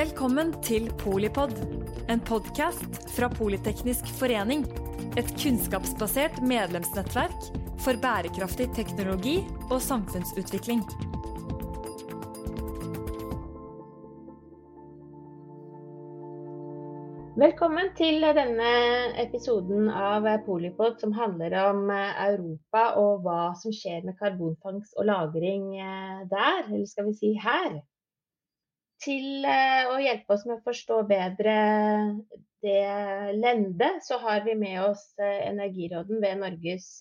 Velkommen 0.00 0.54
til 0.64 0.86
Polipod, 0.96 1.50
en 2.08 2.20
podkast 2.24 2.94
fra 3.12 3.26
Politeknisk 3.28 4.06
forening. 4.16 4.62
Et 5.20 5.28
kunnskapsbasert 5.42 6.38
medlemsnettverk 6.40 7.50
for 7.84 8.00
bærekraftig 8.00 8.70
teknologi 8.78 9.34
og 9.66 9.76
samfunnsutvikling. 9.84 10.80
Velkommen 17.44 17.92
til 18.00 18.24
denne 18.40 18.72
episoden 19.26 19.92
av 19.92 20.24
Polipod 20.48 20.96
som 21.04 21.12
handler 21.12 21.58
om 21.66 21.92
Europa 21.92 22.88
og 23.04 23.20
hva 23.28 23.52
som 23.60 23.76
skjer 23.82 24.08
med 24.08 24.16
karbonfangst 24.16 24.96
og 24.96 25.12
-lagring 25.12 25.70
der, 26.32 26.72
eller 26.72 26.86
skal 26.86 27.12
vi 27.12 27.18
si 27.20 27.36
her. 27.36 27.82
Til 29.00 29.46
å 29.48 29.96
hjelpe 30.02 30.34
oss 30.34 30.42
med 30.44 30.58
å 30.58 30.64
forstå 30.66 30.98
bedre 31.08 31.54
det 32.60 32.82
lendet, 33.38 34.02
så 34.04 34.18
har 34.20 34.42
vi 34.44 34.52
med 34.60 34.82
oss 34.84 35.14
energiråden 35.18 36.20
ved 36.20 36.38
Norges 36.42 36.98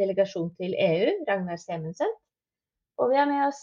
delegasjon 0.00 0.50
til 0.58 0.74
EU, 0.74 1.12
Ragnar 1.28 1.56
Semensen. 1.62 2.10
Og 2.98 3.12
vi 3.12 3.16
har 3.20 3.28
med 3.30 3.46
oss 3.46 3.62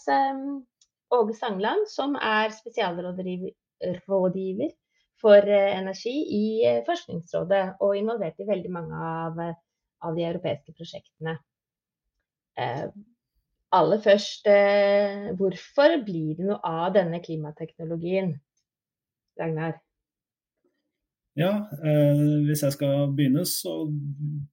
Åge 1.14 1.34
Sangland, 1.36 1.84
som 1.92 2.16
er 2.16 2.48
spesialrådgiver 2.56 4.72
for 5.20 5.40
energi 5.52 6.14
i 6.38 6.44
Forskningsrådet, 6.86 7.64
og 7.84 7.96
involvert 7.98 8.40
i 8.40 8.48
veldig 8.48 8.72
mange 8.72 8.96
av, 9.10 9.32
av 10.04 10.16
de 10.16 10.24
europeiske 10.30 10.72
prosjektene. 10.72 11.36
Aller 13.74 13.98
først, 14.02 14.46
hvorfor 15.38 15.96
blir 16.06 16.36
det 16.38 16.46
noe 16.46 16.60
av 16.62 16.92
denne 16.94 17.18
klimateknologien, 17.24 18.36
Ragnar? 19.40 19.80
Ja, 21.34 21.50
eh, 21.82 22.20
hvis 22.46 22.60
jeg 22.62 22.76
skal 22.76 23.08
begynne, 23.18 23.42
så, 23.50 23.72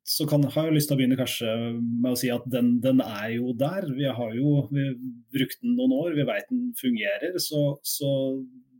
så 0.01 0.25
kan, 0.29 0.41
har 0.49 0.65
jeg 0.65 0.79
lyst 0.79 0.89
til 0.89 0.95
å 0.95 0.97
begynne 0.97 1.17
kanskje 1.19 1.51
med 1.77 2.07
å 2.09 2.17
si 2.17 2.31
at 2.33 2.47
den, 2.49 2.71
den 2.81 3.03
er 3.05 3.35
jo 3.35 3.53
der. 3.53 3.85
Vi 3.93 4.07
har 4.09 4.33
jo 4.33 4.63
vi 4.73 4.87
brukt 5.35 5.61
den 5.61 5.75
noen 5.77 5.93
år, 5.99 6.15
vi 6.17 6.25
vet 6.25 6.49
den 6.49 6.71
fungerer. 6.79 7.37
Så, 7.37 7.61
så, 7.85 8.09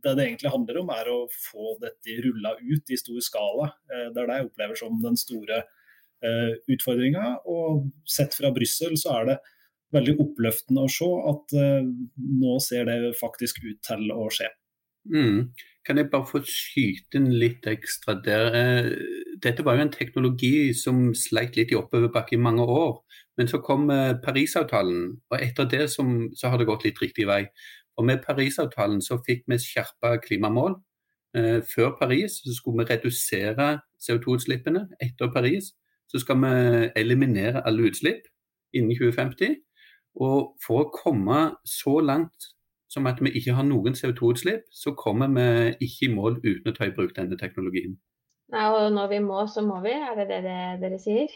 det 0.02 0.16
det 0.18 0.26
egentlig 0.26 0.50
handler 0.50 0.80
om, 0.80 0.90
er 0.90 1.12
å 1.12 1.20
få 1.30 1.76
dette 1.84 2.18
rulla 2.24 2.56
ut 2.58 2.90
i 2.90 2.98
stor 2.98 3.22
skala. 3.22 3.70
Eh, 3.86 4.08
det 4.10 4.18
er 4.18 4.32
det 4.32 4.40
jeg 4.40 4.50
opplever 4.50 4.82
som 4.82 4.98
den 5.04 5.22
store 5.22 5.62
eh, 5.62 6.58
utfordringa. 6.74 7.36
Og 7.54 7.86
sett 8.02 8.34
fra 8.34 8.50
Brussel 8.56 8.98
så 8.98 9.14
er 9.20 9.30
det 9.30 9.40
veldig 9.92 10.16
oppløftende 10.24 10.86
å 10.86 10.90
se 10.90 11.08
at 11.32 11.54
uh, 11.58 11.92
nå 12.42 12.56
ser 12.64 12.88
det 12.88 13.12
faktisk 13.20 13.60
ut 13.64 13.80
til 13.86 14.12
å 14.14 14.26
skje. 14.32 14.48
Mm. 15.10 15.52
Kan 15.86 15.98
jeg 15.98 16.10
bare 16.12 16.28
få 16.28 16.40
skyte 16.46 17.18
inn 17.18 17.32
litt 17.34 17.66
ekstra 17.66 18.14
der? 18.22 18.54
Eh, 18.54 18.90
dette 19.42 19.64
var 19.66 19.76
jo 19.76 19.86
en 19.86 19.94
teknologi 19.94 20.70
som 20.78 21.08
sleit 21.18 21.58
litt 21.58 21.72
i 21.74 21.78
oppoverbakke 21.78 22.36
i 22.36 22.42
mange 22.42 22.62
år. 22.62 23.00
Men 23.38 23.50
så 23.50 23.58
kom 23.64 23.90
eh, 23.90 24.14
Parisavtalen, 24.22 25.08
og 25.32 25.36
etter 25.40 25.66
det 25.72 25.88
som, 25.90 26.28
så 26.38 26.52
har 26.52 26.60
det 26.60 26.68
gått 26.70 26.86
litt 26.86 27.02
riktig 27.02 27.26
vei. 27.26 27.42
Og 27.98 28.06
Med 28.06 28.22
Parisavtalen 28.22 29.02
så 29.02 29.18
fikk 29.26 29.42
vi 29.50 29.58
skjerpa 29.58 30.14
klimamål. 30.22 30.78
Eh, 31.34 31.58
før 31.66 31.96
Paris 31.98 32.38
så 32.44 32.54
skulle 32.54 32.84
vi 32.84 32.92
redusere 32.92 33.72
CO2-utslippene. 34.06 34.86
Etter 35.02 35.34
Paris 35.34 35.72
så 36.06 36.22
skal 36.22 36.38
vi 36.44 36.54
eliminere 37.00 37.64
alle 37.66 37.90
utslipp 37.90 38.28
innen 38.72 38.94
2050. 38.94 39.58
Og 40.20 40.52
for 40.60 40.82
å 40.82 40.90
komme 40.92 41.44
så 41.68 42.00
langt 42.04 42.52
som 42.92 43.08
at 43.08 43.20
vi 43.24 43.32
ikke 43.38 43.54
har 43.56 43.64
noen 43.64 43.96
CO2-utslipp, 43.96 44.66
så 44.72 44.92
kommer 44.98 45.32
vi 45.32 45.86
ikke 45.86 46.08
i 46.08 46.12
mål 46.12 46.40
uten 46.42 46.68
å 46.68 46.74
ta 46.76 46.88
i 46.88 46.92
bruk 46.92 47.14
denne 47.16 47.38
teknologien. 47.40 47.96
Nei, 48.52 48.66
og 48.68 48.92
når 48.92 49.08
vi 49.14 49.22
må, 49.24 49.46
så 49.48 49.64
må 49.64 49.80
vi, 49.84 49.94
er 49.96 50.18
det 50.18 50.28
det, 50.28 50.42
det 50.44 50.60
dere 50.82 51.00
sier? 51.00 51.32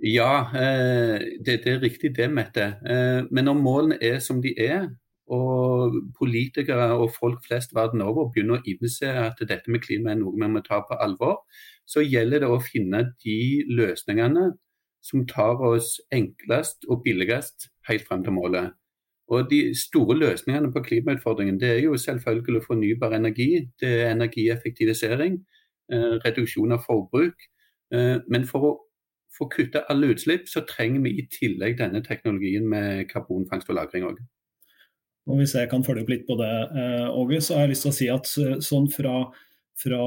Ja, 0.00 0.46
eh, 0.54 1.16
det, 1.42 1.58
det, 1.64 1.72
er 1.74 1.82
riktig 1.82 2.14
det, 2.16 2.30
Mette. 2.32 2.68
Eh, 2.86 3.26
men 3.34 3.48
når 3.50 3.58
målene 3.58 3.98
er 4.00 4.20
som 4.22 4.38
de 4.44 4.54
er, 4.54 4.86
og 5.30 5.94
politikere 6.18 6.88
og 6.98 7.12
folk 7.14 7.44
flest 7.46 7.74
verden 7.74 8.02
over 8.02 8.30
begynner 8.32 8.58
å 8.58 8.66
innse 8.66 9.10
at 9.26 9.38
dette 9.46 9.70
med 9.70 9.82
klima 9.84 10.10
er 10.10 10.18
noe 10.18 10.34
vi 10.34 10.48
må 10.50 10.62
ta 10.66 10.80
på 10.86 10.98
alvor, 10.98 11.44
så 11.86 12.02
gjelder 12.02 12.42
det 12.42 12.50
å 12.50 12.62
finne 12.62 13.04
de 13.22 13.36
løsningene 13.70 14.48
som 15.02 15.26
tar 15.26 15.60
oss 15.64 15.98
enklest 16.12 16.84
og 16.88 17.02
billigst 17.04 17.70
helt 17.88 18.06
frem 18.08 18.24
til 18.24 18.36
målet. 18.36 18.72
Og 19.30 19.50
De 19.50 19.60
store 19.78 20.16
løsningene 20.18 20.72
på 20.72 20.82
klimautfordringen 20.82 21.60
det 21.60 21.70
er 21.70 21.80
jo 21.84 21.96
selvfølgelig 21.96 22.62
fornybar 22.66 23.14
energi, 23.14 23.68
det 23.80 23.90
er 24.02 24.10
energieffektivisering, 24.10 25.38
eh, 25.92 26.16
reduksjon 26.24 26.72
av 26.72 26.82
forbruk. 26.86 27.38
Eh, 27.94 28.18
men 28.28 28.46
for 28.46 28.66
å 28.66 28.72
få 29.38 29.46
kutta 29.48 29.84
alle 29.88 30.10
utslipp, 30.14 30.48
så 30.48 30.64
trenger 30.66 31.00
vi 31.00 31.10
i 31.10 31.28
tillegg 31.30 31.78
denne 31.78 32.02
teknologien 32.02 32.66
med 32.68 33.08
karbonfangst 33.08 33.70
og 33.70 33.76
-lagring 33.76 34.04
òg. 34.10 34.18
Hvis 35.26 35.54
jeg 35.54 35.70
kan 35.70 35.84
følge 35.84 36.02
opp 36.02 36.08
litt 36.08 36.26
på 36.26 36.34
det, 36.34 36.56
eh, 36.74 37.08
Åge, 37.08 37.40
så 37.40 37.54
har 37.54 37.60
jeg 37.60 37.70
lyst 37.70 37.82
til 37.82 37.90
å 37.90 37.94
si 37.94 38.08
at 38.08 38.24
sånn 38.64 38.90
fra, 38.90 39.32
fra 39.80 40.04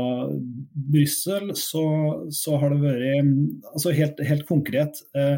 Brussel 0.94 1.56
så, 1.58 1.84
så, 2.30 2.58
har 2.62 2.74
det 2.74 2.84
vært 2.84 3.74
altså 3.74 3.94
helt, 3.98 4.22
helt 4.28 4.46
konkret. 4.50 5.02
Eh, 5.18 5.38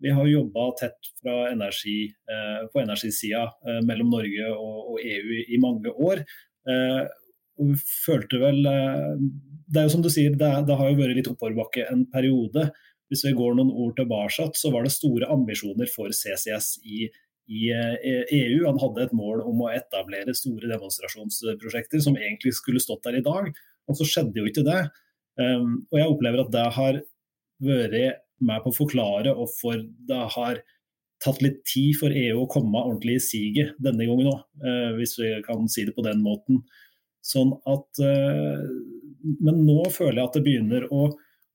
vi 0.00 0.10
har 0.10 0.26
jobba 0.26 0.70
tett 0.78 1.10
energi, 1.26 2.04
eh, 2.06 2.66
på 2.72 2.80
energisida 2.80 3.42
eh, 3.66 3.80
mellom 3.86 4.12
Norge 4.14 4.50
og, 4.54 4.92
og, 4.92 4.98
EU 5.02 5.40
i 5.42 5.58
mange 5.62 5.90
år. 5.90 6.22
Eh, 6.68 7.00
og 7.58 7.72
vi 7.72 7.78
følte 7.82 8.38
vel 8.38 8.60
Det 8.62 9.80
er 9.80 9.88
jo 9.88 9.94
som 9.96 10.02
du 10.04 10.10
sier, 10.12 10.36
det, 10.38 10.50
det 10.68 10.76
har 10.78 10.90
jo 10.92 11.00
vært 11.00 11.16
litt 11.18 11.30
oppoverbakke 11.30 11.88
en 11.90 12.04
periode. 12.12 12.68
Hvis 13.10 13.24
vi 13.26 13.34
går 13.34 13.56
noen 13.58 13.72
ord 13.72 13.96
tilbake, 13.98 14.46
så 14.54 14.70
var 14.70 14.86
det 14.86 14.94
store 14.94 15.26
ambisjoner 15.32 15.90
for 15.90 16.14
CCS 16.14 16.76
i, 16.86 17.08
i 17.48 17.72
EU. 17.72 18.62
Han 18.66 18.80
hadde 18.82 19.06
et 19.06 19.16
mål 19.16 19.42
om 19.48 19.64
å 19.64 19.72
etablere 19.72 20.36
store 20.36 20.68
demonstrasjonsprosjekter 20.70 22.02
som 22.04 22.18
egentlig 22.20 22.54
skulle 22.58 22.82
stått 22.84 23.06
der 23.08 23.18
i 23.20 23.24
dag. 23.24 23.50
Og 23.88 23.98
så 23.98 24.06
skjedde 24.08 24.42
jo 24.42 24.48
ikke 24.50 24.66
det. 24.66 24.82
Og 25.40 25.96
jeg 25.96 26.10
opplever 26.12 26.42
at 26.42 26.52
det 26.52 26.64
har 26.76 27.00
vært 27.64 28.18
med 28.44 28.62
på 28.62 28.72
å 28.72 28.76
forklare 28.76 29.34
hvorfor 29.36 29.80
det 30.08 30.24
har 30.34 30.60
tatt 31.24 31.40
litt 31.42 31.62
tid 31.66 31.96
for 31.98 32.14
EU 32.14 32.42
å 32.44 32.50
komme 32.50 32.82
ordentlig 32.84 33.18
i 33.18 33.24
siget 33.24 33.78
denne 33.82 34.06
gangen 34.06 34.30
òg, 34.30 34.42
eh, 34.62 34.90
hvis 34.98 35.16
vi 35.18 35.32
kan 35.46 35.66
si 35.70 35.84
det 35.88 35.96
på 35.96 36.04
den 36.06 36.22
måten. 36.22 36.62
Sånn 37.24 37.56
at, 37.66 37.88
eh, 37.98 38.62
men 39.42 39.64
nå 39.66 39.82
føler 39.90 40.20
jeg 40.20 40.28
at 40.28 40.38
det 40.38 40.44
begynner 40.46 40.86
å, 40.94 41.08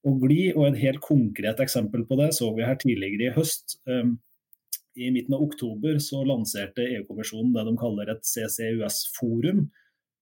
å 0.04 0.16
gli, 0.20 0.52
og 0.52 0.68
et 0.68 0.82
helt 0.82 1.00
konkret 1.06 1.64
eksempel 1.64 2.04
på 2.10 2.20
det 2.20 2.34
så 2.36 2.52
vi 2.56 2.68
her 2.68 2.76
tidligere 2.76 3.32
i 3.32 3.36
høst. 3.38 3.80
Eh, 4.96 5.08
I 5.08 5.12
midten 5.14 5.38
av 5.38 5.46
oktober 5.46 6.00
så 6.04 6.24
lanserte 6.28 6.86
EU-kommisjonen 6.98 7.54
det 7.56 7.68
de 7.70 7.78
kaller 7.80 8.14
et 8.14 8.28
CCUS-forum. 8.28 9.70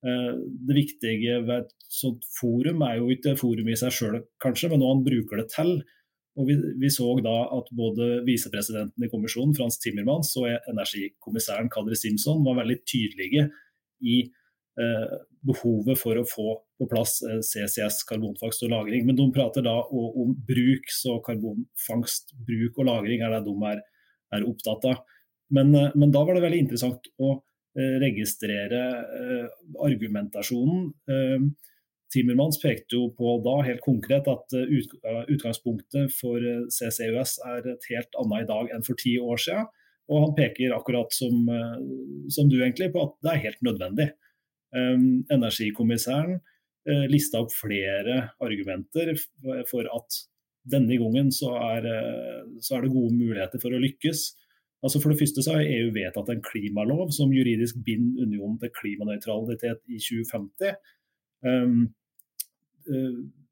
Det 0.01 0.73
viktige 0.73 1.35
ved 1.45 1.59
et 1.59 1.73
sånt 1.93 2.23
forum 2.39 2.79
er 2.87 2.95
jo 2.97 3.11
ikke 3.13 3.35
forum 3.37 3.67
i 3.69 3.75
seg 3.77 3.93
sjøl, 3.93 4.15
kanskje, 4.41 4.71
men 4.71 4.81
hva 4.81 4.95
han 4.95 5.03
bruker 5.05 5.37
det 5.37 5.51
til. 5.53 5.75
Og 6.39 6.47
vi, 6.47 6.55
vi, 6.79 6.89
så 6.89 7.09
da 7.23 7.33
at 7.57 7.71
både 7.75 8.21
visepresidenten 8.27 9.03
i 9.03 9.09
kommisjonen, 9.11 9.55
Frans 9.57 9.79
Timmermans, 9.83 10.31
og 10.39 10.47
energikommissæren 10.71 11.69
Kadri 11.71 11.97
Simson 11.99 12.45
var 12.45 12.61
veldig 12.61 12.77
tydelige 12.87 13.49
i 14.07 14.21
eh, 14.79 15.15
behovet 15.47 15.99
for 15.99 16.17
å 16.17 16.27
få 16.27 16.53
på 16.79 16.87
plass 16.89 17.19
eh, 17.27 17.41
CCS, 17.43 18.05
karbonfangst 18.09 18.63
og 18.63 18.71
-lagring. 18.71 19.03
Men 19.05 19.19
de 19.19 19.27
prater 19.35 19.65
da 19.65 19.75
om 19.91 20.31
bruk, 20.47 20.87
så 20.87 21.19
karbonfangst, 21.25 22.31
bruk 22.47 22.79
og 22.79 22.87
lagring 22.87 23.25
er 23.25 23.35
det 23.35 23.43
de 23.49 23.55
er, 23.73 23.83
er 24.35 24.47
opptatt 24.47 24.87
av. 24.89 25.01
Men, 25.51 25.75
eh, 25.75 25.91
men, 25.95 26.11
da 26.11 26.23
var 26.25 26.37
det 26.37 26.45
veldig 26.45 26.61
interessant 26.65 27.09
å 27.19 27.33
eh, 27.77 27.97
registrere 28.03 28.85
eh, 29.17 29.59
argumentasjonen 29.83 31.51
Timmermans 32.11 32.57
pekte 32.59 32.97
jo 32.97 33.05
på 33.15 33.37
da 33.39 33.53
helt 33.63 33.79
konkret 33.85 34.25
at 34.27 34.51
utgangspunktet 35.31 36.11
for 36.11 36.43
CCUS 36.67 37.37
er 37.47 37.69
et 37.71 37.85
helt 37.87 38.17
annet 38.19 38.43
i 38.43 38.47
dag 38.49 38.73
enn 38.75 38.83
for 38.83 38.99
ti 38.99 39.13
år 39.15 39.39
siden. 39.39 39.69
Og 40.11 40.25
han 40.25 40.33
peker 40.35 40.73
akkurat 40.75 41.15
som, 41.15 41.47
som 42.27 42.49
du 42.51 42.57
egentlig 42.57 42.89
på 42.91 43.05
at 43.05 43.15
det 43.23 43.31
er 43.31 43.41
helt 43.45 43.63
nødvendig. 43.63 44.09
Energikommissæren 45.31 46.41
lista 47.07 47.45
opp 47.45 47.55
flere 47.55 48.17
argumenter 48.43 49.13
for 49.71 49.87
at 49.87 50.19
denne 50.69 50.97
gangen 51.01 51.31
så 51.33 51.55
er, 51.57 51.87
så 52.61 52.77
er, 52.77 52.85
det 52.85 52.93
gode 52.93 53.15
muligheter 53.17 53.61
for 53.61 53.73
å 53.73 53.81
lykkes. 53.81 54.27
Altså 54.81 55.01
For 55.01 55.13
det 55.13 55.21
første 55.21 55.43
så 55.45 55.57
har 55.57 55.67
EU 55.67 55.91
vedtatt 55.93 56.29
en 56.33 56.43
klimalov 56.45 57.11
som 57.13 57.33
juridisk 57.33 57.81
binder 57.85 58.25
unionen 58.25 58.57
til 58.61 58.73
klimanøytralitet 58.77 59.83
i 59.89 59.99
2050. 60.01 60.77
Um, 61.45 61.83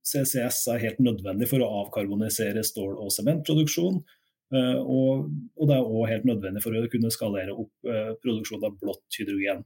CCS 0.06 0.64
er 0.74 0.86
helt 0.86 1.02
nødvendig 1.06 1.50
for 1.52 1.62
å 1.62 1.70
avkarbonisere 1.84 2.64
stål- 2.66 2.98
og 2.98 3.12
sementproduksjon. 3.14 4.00
Eh, 4.50 4.80
og, 4.82 5.28
og, 5.54 5.66
det 5.70 5.76
er 5.76 5.90
òg 5.94 6.08
helt 6.10 6.26
nødvendig 6.26 6.64
for 6.64 6.74
å 6.74 6.88
kunne 6.90 7.12
skalere 7.14 7.54
opp 7.54 7.70
produksjonen 7.86 8.18
produksjon 8.24 8.66
av 8.66 8.80
blått 8.82 9.20
hydrogen. 9.20 9.62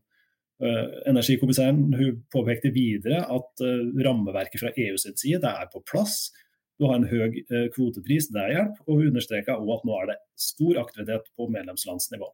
Energikommissæren 1.09 1.95
hun 1.97 2.19
påpekte 2.31 2.69
videre 2.75 3.23
at 3.31 3.63
rammeverket 4.05 4.61
fra 4.61 4.69
EU 4.79 4.99
sin 5.01 5.15
side 5.19 5.49
er 5.49 5.71
på 5.71 5.81
plass. 5.87 6.27
Du 6.79 6.87
har 6.89 6.97
en 6.97 7.07
høy 7.07 7.35
kvotepris, 7.75 8.29
det 8.33 8.47
hjelper. 8.49 8.85
Og 8.87 9.01
hun 9.01 9.11
understreka 9.11 9.57
òg 9.59 9.75
at 9.75 9.83
nå 9.87 9.97
er 9.99 10.09
det 10.11 10.21
stor 10.39 10.79
aktivitet 10.81 11.29
på 11.37 11.49
medlemslandsnivå. 11.53 12.29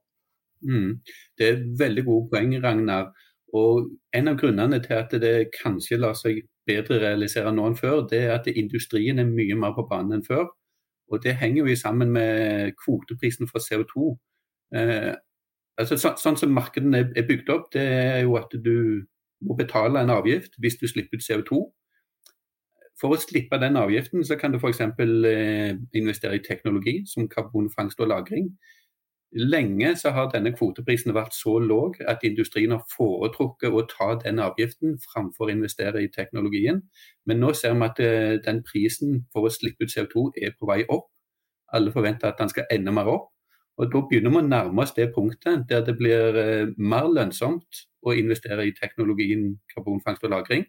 Mm. 0.68 1.00
Det 1.38 1.50
er 1.50 1.66
veldig 1.80 2.06
gode 2.08 2.30
poeng, 2.32 2.56
Ragnar. 2.64 3.12
Og 3.54 3.90
En 4.14 4.28
av 4.28 4.38
grunnene 4.38 4.80
til 4.84 4.94
at 4.94 5.12
det 5.22 5.52
kanskje 5.56 5.98
lar 5.98 6.16
seg 6.18 6.44
bedre 6.70 7.00
realisere 7.02 7.52
nå 7.54 7.66
enn 7.70 7.78
før, 7.78 8.04
det 8.10 8.24
er 8.26 8.36
at 8.36 8.48
industrien 8.48 9.20
er 9.20 9.30
mye 9.30 9.58
mer 9.58 9.74
på 9.78 9.88
banen 9.90 10.20
enn 10.20 10.26
før. 10.26 10.48
Og 11.10 11.24
Det 11.24 11.36
henger 11.36 11.68
jo 11.68 11.76
sammen 11.76 12.12
med 12.12 12.74
kvoteprisen 12.84 13.50
for 13.50 13.60
CO2. 13.60 14.18
Eh, 14.76 15.14
altså, 15.80 15.98
så, 15.98 16.14
sånn 16.18 16.38
som 16.38 16.54
markedene 16.54 16.98
er, 16.98 17.10
er 17.18 17.26
bygd 17.26 17.50
opp, 17.50 17.72
det 17.74 17.82
er 17.82 18.22
jo 18.22 18.36
at 18.38 18.54
du 18.54 19.06
må 19.42 19.56
betale 19.58 20.02
en 20.02 20.14
avgift 20.14 20.58
hvis 20.60 20.78
du 20.78 20.88
slipper 20.88 21.18
ut 21.18 21.26
CO2. 21.26 21.64
For 23.00 23.16
å 23.16 23.20
slippe 23.22 23.60
den 23.62 23.80
avgiften, 23.80 24.26
så 24.28 24.36
kan 24.36 24.52
du 24.52 24.60
f.eks. 24.60 24.82
Eh, 24.82 25.78
investere 25.96 26.36
i 26.36 26.44
teknologi 26.44 27.00
som 27.08 27.30
karbonfangst 27.32 28.02
og 28.04 28.12
-lagring. 28.12 28.52
Lenge 29.32 29.96
så 29.96 30.10
har 30.10 30.32
denne 30.34 30.52
kvoteprisen 30.58 31.14
vært 31.14 31.36
så 31.38 31.60
lav 31.62 31.94
at 32.08 32.24
industrien 32.26 32.72
har 32.74 32.86
foretrukket 32.98 33.70
å 33.70 33.84
ta 33.86 34.08
den 34.24 34.40
avgiften 34.42 34.98
framfor 35.04 35.46
å 35.46 35.54
investere 35.54 36.02
i 36.02 36.10
teknologien. 36.10 36.82
Men 37.26 37.40
nå 37.40 37.54
ser 37.54 37.76
vi 37.78 37.86
at 37.86 38.00
eh, 38.00 38.40
den 38.46 38.64
prisen 38.64 39.28
for 39.34 39.46
å 39.46 39.54
slippe 39.54 39.86
ut 39.86 39.94
CO2 39.94 40.32
er 40.42 40.56
på 40.60 40.66
vei 40.66 40.82
opp. 40.90 41.12
Alle 41.74 41.94
forventer 41.94 42.28
at 42.28 42.42
den 42.42 42.50
skal 42.50 42.66
enda 42.72 42.92
mer 42.92 43.06
opp. 43.06 43.30
Og 43.78 43.94
Da 43.94 44.02
begynner 44.02 44.34
vi 44.34 44.42
å 44.42 44.48
nærme 44.48 44.82
oss 44.82 44.96
det 44.98 45.14
punktet 45.16 45.70
der 45.70 45.86
det 45.86 45.96
blir 45.98 46.36
eh, 46.36 46.74
mer 46.78 47.08
lønnsomt 47.08 47.86
å 48.02 48.16
investere 48.18 48.66
i 48.66 48.74
teknologien 48.74 49.60
karbonfangst 49.76 50.24
og 50.24 50.32
-lagring. 50.32 50.66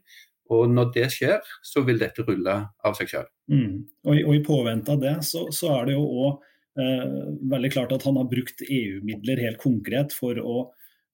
Og 0.51 0.71
Når 0.71 0.93
det 0.95 1.09
skjer, 1.15 1.41
så 1.63 1.85
vil 1.87 2.01
dette 2.01 2.25
rulle 2.27 2.55
av 2.85 2.95
seg 2.99 3.11
selv. 3.13 3.29
Mm. 3.51 3.85
Og, 4.07 4.15
og 4.19 4.33
I 4.35 4.45
påvente 4.47 4.97
av 4.97 5.03
det, 5.03 5.13
så, 5.27 5.45
så 5.55 5.77
er 5.77 5.91
det 5.91 5.99
jo 5.99 6.07
også 6.07 6.51
Eh, 6.79 7.07
veldig 7.51 7.73
klart 7.73 7.93
at 7.93 8.05
han 8.07 8.17
har 8.17 8.29
brukt 8.31 8.63
EU-midler 8.63 9.43
helt 9.43 9.59
konkret 9.59 10.15
for 10.15 10.39
å 10.39 10.57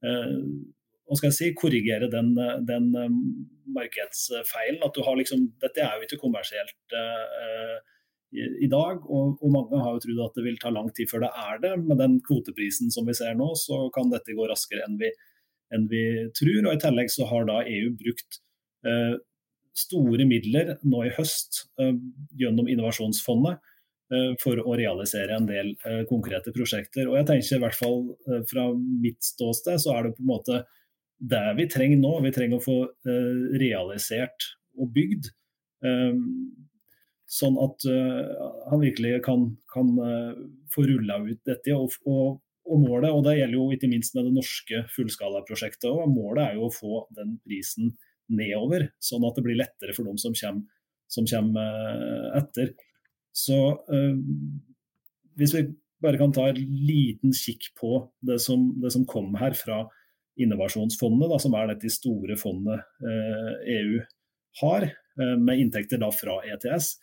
eh, 0.04 1.30
si, 1.32 1.52
korrigere 1.56 2.10
den, 2.12 2.34
den 2.68 2.90
eh, 2.92 3.14
markedsfeilen. 3.78 4.82
At 4.84 4.94
du 4.94 5.02
har 5.06 5.16
liksom, 5.16 5.48
Dette 5.62 5.82
er 5.82 5.96
jo 5.96 6.06
ikke 6.06 6.20
kommersielt 6.20 6.96
eh, 7.00 7.76
i, 8.36 8.44
i, 8.66 8.68
dag, 8.68 9.00
og, 9.06 9.38
og, 9.40 9.48
mange 9.54 9.80
har 9.80 9.96
jo 9.96 10.04
trodd 10.04 10.24
at 10.26 10.36
det 10.36 10.44
vil 10.44 10.60
ta 10.60 10.74
lang 10.74 10.90
tid 10.94 11.08
før 11.10 11.24
det 11.24 11.32
er 11.46 11.62
det. 11.64 11.74
Med 11.86 12.02
den 12.04 12.18
kvoteprisen 12.26 12.92
som 12.92 13.08
vi 13.08 13.16
ser 13.16 13.38
nå, 13.38 13.54
så 13.56 13.86
kan 13.94 14.12
dette 14.12 14.36
gå 14.36 14.50
raskere 14.50 14.84
enn 14.84 15.00
vi, 15.00 15.10
enn 15.72 15.88
vi 15.90 16.04
tror. 16.36 16.66
og 16.66 16.74
I 16.74 16.82
tillegg 16.84 17.14
så 17.16 17.30
har 17.32 17.48
da 17.48 17.62
EU 17.64 17.94
brukt 17.96 18.42
store 19.76 20.25
midler 20.28 20.76
nå 20.88 21.00
i 21.05 21.14
høst 21.17 21.62
uh, 21.81 21.94
gjennom 22.38 22.69
Innovasjonsfondet 22.70 23.58
Eh, 24.06 24.34
for 24.38 24.61
å 24.62 24.75
realisere 24.78 25.34
en 25.34 25.49
del 25.49 25.73
eh, 25.82 26.05
konkrete 26.06 26.52
prosjekter. 26.55 27.08
Og 27.11 27.17
jeg 27.19 27.26
tenker 27.26 27.56
i 27.56 27.62
hvert 27.64 27.75
fall 27.75 28.05
eh, 28.31 28.44
Fra 28.46 28.69
mitt 28.76 29.19
ståsted 29.26 29.82
så 29.82 29.96
er 29.96 30.06
det 30.06 30.12
på 30.14 30.23
en 30.23 30.31
måte 30.31 30.61
det 31.19 31.43
vi 31.58 31.67
trenger 31.73 31.99
nå. 31.99 32.12
Vi 32.23 32.31
trenger 32.37 32.61
å 32.61 32.62
få 32.62 32.76
realisert 33.56 34.50
og 34.76 34.90
bygd. 34.93 35.31
Sånn 37.25 37.56
at 37.64 37.87
han 37.88 38.82
virkelig 38.82 39.22
kan, 39.25 39.46
kan 39.72 39.94
få 40.75 40.84
rulla 40.84 41.17
ut 41.25 41.40
dette. 41.49 41.72
Og, 41.72 41.96
og, 42.05 42.37
og, 42.69 42.82
målet, 42.82 43.08
og 43.17 43.25
det 43.25 43.38
gjelder 43.38 43.56
jo 43.56 43.70
ikke 43.72 43.88
minst 43.88 44.12
med 44.12 44.29
det 44.29 44.34
norske 44.37 44.82
fullskalaprosjektet 44.93 45.88
òg, 45.88 46.05
målet 46.12 46.43
er 46.50 46.61
jo 46.61 46.69
å 46.69 46.76
få 46.76 47.00
den 47.17 47.38
prisen 47.49 47.94
nedover. 48.32 48.90
Sånn 49.02 49.25
at 49.28 49.38
det 49.38 49.44
blir 49.46 49.58
lettere 49.61 49.94
for 49.96 50.08
dem 50.08 50.19
som 50.20 50.34
kommer, 50.37 50.67
som 51.12 51.26
kommer 51.31 52.34
etter. 52.40 52.75
Så 53.37 53.56
øh, 53.93 54.17
hvis 55.37 55.55
vi 55.56 55.67
bare 56.02 56.20
kan 56.20 56.32
ta 56.34 56.49
en 56.50 56.61
liten 56.88 57.34
kikk 57.37 57.70
på 57.81 57.99
det 58.28 58.38
som, 58.44 58.70
det 58.81 58.93
som 58.94 59.06
kom 59.08 59.34
her 59.40 59.56
fra 59.58 59.84
Innovasjonsfondet, 60.40 61.31
da, 61.32 61.38
som 61.40 61.55
er 61.56 61.70
dette 61.70 61.90
store 61.93 62.37
fondet 62.37 62.82
øh, 63.05 63.52
EU 63.76 64.00
har, 64.61 64.88
øh, 65.20 65.37
med 65.40 65.62
inntekter 65.62 66.00
da 66.00 66.11
fra 66.12 66.43
ETS. 66.44 66.96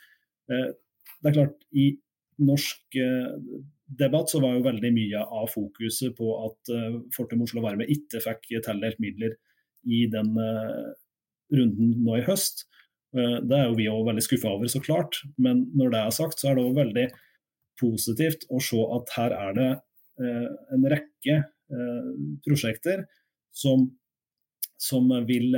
det 0.50 1.30
er 1.30 1.36
klart, 1.38 1.62
i 1.72 1.94
norsk 2.44 2.98
debatt 3.88 4.30
så 4.30 4.42
var 4.42 4.58
jo 4.58 4.66
veldig 4.66 4.90
mye 4.92 5.22
av 5.22 5.48
fokuset 5.54 6.12
på 6.18 6.28
at 6.44 6.72
Fortum 7.16 7.46
Oslo 7.46 7.62
Varme 7.64 7.88
ikke 7.88 8.20
fikk 8.26 8.50
tildelt 8.66 9.00
midler 9.00 9.38
i 9.88 10.04
den 10.12 10.34
runden 11.54 11.98
nå 12.04 12.20
i 12.20 12.26
høst. 12.28 12.66
Eh, 13.14 13.40
det 13.46 13.58
er 13.58 13.68
jo 13.70 13.78
vi 13.78 13.90
òg 13.92 14.08
veldig 14.10 14.26
skuffa 14.26 14.52
over, 14.56 14.70
så 14.72 14.82
klart. 14.84 15.22
Men 15.38 15.68
når 15.78 15.94
det 15.94 16.02
er 16.02 16.16
sagt, 16.18 16.42
så 16.42 16.52
er 16.52 16.58
det 16.58 16.66
òg 16.66 16.78
veldig 16.80 17.08
positivt 17.82 18.46
å 18.54 18.62
se 18.62 18.82
at 18.98 19.16
her 19.18 19.36
er 19.38 19.58
det 19.58 19.70
eh, 20.24 20.50
en 20.76 20.88
rekke 20.94 21.40
eh, 21.44 22.12
prosjekter 22.46 23.06
som, 23.54 23.88
som 24.82 25.10
vil 25.28 25.54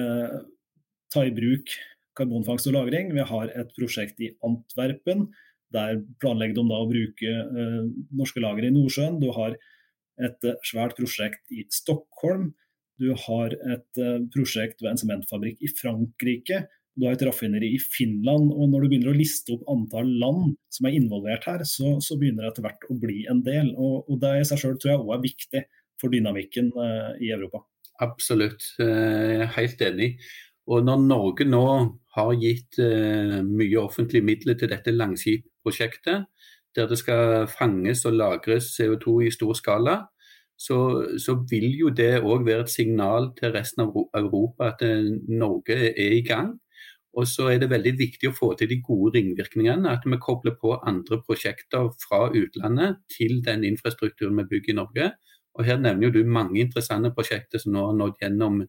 ta 1.13 1.23
i 1.23 1.33
bruk 1.35 1.71
karbonfangst 2.15 2.67
og 2.67 2.75
-lagring. 2.75 3.13
Vi 3.15 3.23
har 3.23 3.51
et 3.55 3.71
prosjekt 3.75 4.19
i 4.19 4.33
Antwerpen. 4.43 5.29
Der 5.71 6.01
planlegger 6.19 6.55
de 6.55 6.67
da 6.69 6.79
å 6.79 6.87
bruke 6.87 7.31
norske 8.15 8.39
lagre 8.39 8.67
i 8.67 8.71
Nordsjøen. 8.75 9.19
Du 9.19 9.31
har 9.35 9.55
et 10.19 10.47
svært 10.63 10.95
prosjekt 10.95 11.51
i 11.51 11.65
Stockholm. 11.71 12.53
Du 13.01 13.09
har 13.25 13.51
et 13.51 13.99
prosjekt 14.31 14.79
ved 14.81 14.93
en 14.93 14.99
sementfabrikk 15.01 15.63
i 15.65 15.71
Frankrike 15.75 16.61
du 16.95 17.03
har 17.03 17.17
et 17.17 17.25
raffineri 17.27 17.73
i 17.75 17.81
Finland. 17.81 18.51
og 18.55 18.69
Når 18.71 18.85
du 18.85 18.89
begynner 18.89 19.11
å 19.11 19.17
liste 19.17 19.55
opp 19.55 19.67
antall 19.71 20.09
land 20.21 20.55
som 20.71 20.87
er 20.87 20.95
involvert 20.95 21.47
her, 21.49 21.63
så, 21.67 21.97
så 21.99 22.15
begynner 22.19 22.45
det 22.45 22.53
etter 22.53 22.67
hvert 22.67 22.87
å 22.87 22.97
bli 22.99 23.25
en 23.31 23.41
del. 23.43 23.73
Og, 23.75 24.07
og 24.07 24.21
Det 24.21 24.31
i 24.39 24.47
seg 24.47 24.61
selv 24.61 24.79
tror 24.79 24.93
jeg 24.93 25.03
òg 25.03 25.13
er 25.17 25.25
viktig 25.25 25.63
for 25.99 26.15
dynamikken 26.15 26.71
eh, 26.71 27.11
i 27.27 27.33
Europa. 27.35 27.65
Absolutt, 28.03 28.63
jeg 28.79 29.43
er 29.43 29.53
helt 29.57 29.83
enig. 29.83 30.09
Og 30.71 30.87
Når 30.87 31.03
Norge 31.03 31.47
nå 31.47 31.65
har 32.15 32.31
gitt 32.39 32.79
eh, 32.79 33.41
mye 33.43 33.83
offentlige 33.83 34.25
midler 34.25 34.59
til 34.59 34.71
dette 34.71 34.95
Langskip-prosjektet, 34.95 36.31
der 36.75 36.87
det 36.91 36.99
skal 36.99 37.45
fanges 37.51 38.03
og 38.07 38.15
lagres 38.19 38.71
CO2 38.75 39.19
i 39.27 39.35
stor 39.35 39.55
skala, 39.55 39.99
så, 40.57 40.77
så 41.19 41.35
vil 41.49 41.73
jo 41.79 41.89
det 41.91 42.21
òg 42.23 42.45
være 42.47 42.65
et 42.65 42.71
signal 42.71 43.31
til 43.39 43.51
resten 43.55 43.85
av 43.85 43.97
Europa 44.15 44.71
at 44.71 44.85
eh, 44.87 45.09
Norge 45.27 45.75
er 45.91 46.15
i 46.15 46.23
gang. 46.25 46.53
Og 47.15 47.27
så 47.31 47.47
er 47.51 47.61
det 47.61 47.69
veldig 47.71 47.93
viktig 47.95 48.27
å 48.27 48.35
få 48.35 48.49
til 48.59 48.69
de 48.71 48.81
gode 48.83 49.13
ringvirkningene. 49.15 49.91
At 49.91 50.03
vi 50.07 50.19
kobler 50.19 50.57
på 50.59 50.75
andre 50.83 51.21
prosjekter 51.23 51.91
fra 52.01 52.25
utlandet 52.35 52.99
til 53.11 53.39
den 53.43 53.63
infrastrukturen 53.67 54.41
vi 54.41 54.49
bygger 54.55 54.73
i 54.73 54.79
Norge. 54.81 55.11
Og 55.55 55.63
Her 55.67 55.79
nevner 55.79 56.11
du 56.11 56.23
mange 56.27 56.59
interessante 56.59 57.13
prosjekter 57.15 57.61
som 57.61 57.75
nå 57.75 57.85
har 57.87 57.95
nådd 57.95 58.19
gjennom, 58.23 58.59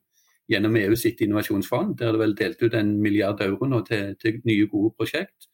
gjennom 0.51 0.79
EU 0.79 0.95
sitt 0.99 1.23
innovasjonsfond. 1.27 1.97
Der 1.99 2.13
er 2.13 2.15
det 2.15 2.23
vel 2.23 2.37
delt 2.39 2.63
ut 2.63 2.79
en 2.79 2.95
milliard 3.03 3.43
euro 3.43 3.67
nå 3.67 3.83
til, 3.89 4.15
til 4.23 4.39
nye, 4.47 4.69
gode 4.71 4.95
prosjekt. 4.95 5.51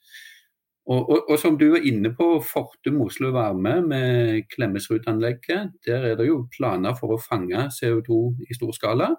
Og, 0.91 1.11
og, 1.11 1.19
og, 1.31 1.37
som 1.39 1.55
du 1.59 1.69
er 1.77 1.85
inne 1.87 2.11
på, 2.19 2.27
Fortum 2.43 3.05
Oslo 3.05 3.31
Varme 3.35 3.77
med 3.87 4.49
Klemetsrud-anlegget. 4.51 5.77
Der 5.87 6.07
er 6.09 6.17
det 6.19 6.27
jo 6.27 6.41
planer 6.57 6.97
for 6.99 7.15
å 7.15 7.21
fange 7.23 7.69
CO2 7.71 8.19
i 8.51 8.57
stor 8.59 8.75
skala. 8.75 9.13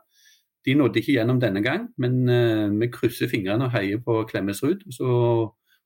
De 0.68 0.76
nådde 0.76 1.00
ikke 1.00 1.16
gjennom 1.16 1.40
denne 1.40 1.64
gang, 1.64 1.88
men 2.00 2.24
uh, 2.28 2.68
vi 2.80 2.92
krysser 2.92 3.32
fingrene 3.32 3.68
og 3.68 3.76
heier 3.76 4.04
på 4.04 4.22
Klemetsrud. 4.28 4.84
Så 4.96 5.08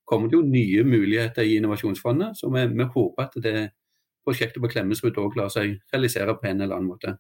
kommer 0.08 0.30
det 0.30 0.38
jo 0.40 0.50
nye 0.50 0.86
muligheter 0.88 1.46
i 1.46 1.58
Innovasjonsfondet, 1.60 2.38
så 2.40 2.50
vi, 2.54 2.66
vi 2.74 2.90
håper 2.96 3.28
at 3.28 3.38
det 3.44 3.58
prosjektet 4.26 4.62
på 4.64 4.70
Klemetsrud 4.74 5.18
òg 5.22 5.38
lar 5.40 5.54
seg 5.54 5.78
realisere 5.94 6.36
på 6.38 6.50
en 6.50 6.62
eller 6.62 6.78
annen 6.78 6.90
måte. 6.90 7.18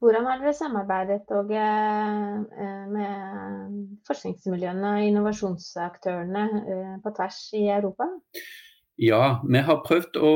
Hvordan 0.00 0.24
har 0.24 0.38
dere 0.40 0.56
samarbeidet 0.56 1.28
og, 1.36 1.50
eh, 1.52 2.86
med 2.88 3.98
forskningsmiljøene 4.08 4.94
og 4.96 5.08
innovasjonsaktørene 5.10 6.44
eh, 6.72 6.94
på 7.04 7.12
tvers 7.18 7.40
i 7.58 7.66
Europa? 7.68 8.06
Ja, 9.00 9.40
vi 9.44 9.60
har 9.64 9.82
prøvd 9.84 10.16
å 10.20 10.32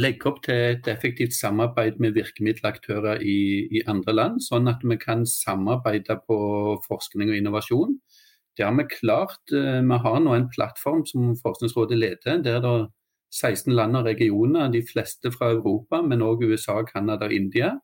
legge 0.00 0.30
opp 0.30 0.42
til 0.44 0.62
et 0.72 0.88
effektivt 0.88 1.36
samarbeid 1.36 2.00
med 2.00 2.16
virkemiddelaktører 2.16 3.20
i, 3.20 3.68
i, 3.68 3.84
andre 3.88 4.16
land, 4.16 4.40
sånn 4.44 4.68
at 4.72 4.80
vi 4.84 4.96
kan 5.00 5.26
samarbeide 5.28 6.18
på 6.24 6.38
forskning 6.88 7.32
og 7.32 7.38
innovasjon. 7.38 7.94
Det 8.56 8.64
har 8.64 8.74
vi 8.80 8.88
klart. 8.88 9.40
Eh, 9.52 9.80
vi 9.84 10.00
har 10.08 10.18
nå 10.24 10.38
en 10.38 10.48
plattform 10.56 11.04
som 11.04 11.36
Forskningsrådet 11.44 12.00
leder, 12.00 12.40
der 12.40 12.64
det 12.64 12.72
er 12.72 12.88
16 13.34 13.76
land 13.76 13.96
og 14.00 14.08
regioner, 14.08 14.72
de 14.72 14.80
fleste 14.88 15.32
fra 15.34 15.52
Europa, 15.52 16.00
men 16.00 16.24
òg 16.24 16.46
USA, 16.48 16.80
Canada 16.88 17.28
og 17.28 17.36
India. 17.36 17.74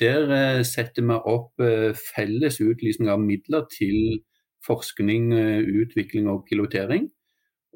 Der 0.00 0.30
eh, 0.30 0.64
setter 0.64 1.04
vi 1.04 1.16
opp 1.28 1.60
eh, 1.60 1.92
felles 1.94 2.60
utlysning 2.60 3.10
av 3.12 3.20
midler 3.20 3.66
til 3.72 4.22
forskning, 4.66 5.32
utvikling 5.82 6.28
og 6.30 6.44
pilotering. 6.48 7.08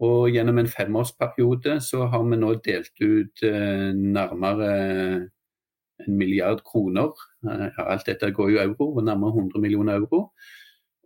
Og 0.06 0.28
gjennom 0.30 0.60
en 0.60 0.70
femårsperiode 0.70 1.80
så 1.82 2.06
har 2.12 2.22
vi 2.28 2.38
nå 2.38 2.52
delt 2.64 3.02
ut 3.02 3.42
eh, 3.42 3.90
nærmere 3.96 4.70
en 6.04 6.18
milliard 6.20 6.62
kroner. 6.64 7.12
Alt 7.80 8.06
dette 8.06 8.30
går 8.30 8.52
jo 8.54 8.62
euro, 8.62 8.88
nærmere 9.00 9.34
100 9.34 9.60
millioner 9.60 9.98
euro. 10.00 10.30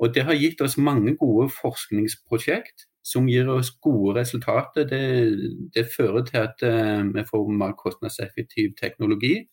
Og 0.01 0.15
Det 0.15 0.25
har 0.25 0.35
gitt 0.35 0.61
oss 0.61 0.79
mange 0.79 1.17
gode 1.17 1.49
forskningsprosjekt 1.55 2.87
som 3.05 3.29
gir 3.29 3.49
oss 3.49 3.71
gode 3.83 4.19
resultater. 4.21 4.85
Det, 4.85 5.03
det 5.75 5.89
fører 5.97 6.25
til 6.25 6.39
at 6.41 6.65
vi 7.15 7.25
får 7.31 7.51
mer 7.53 7.73
kostnadseffektiv 7.79 8.75
teknologi. 8.81 9.47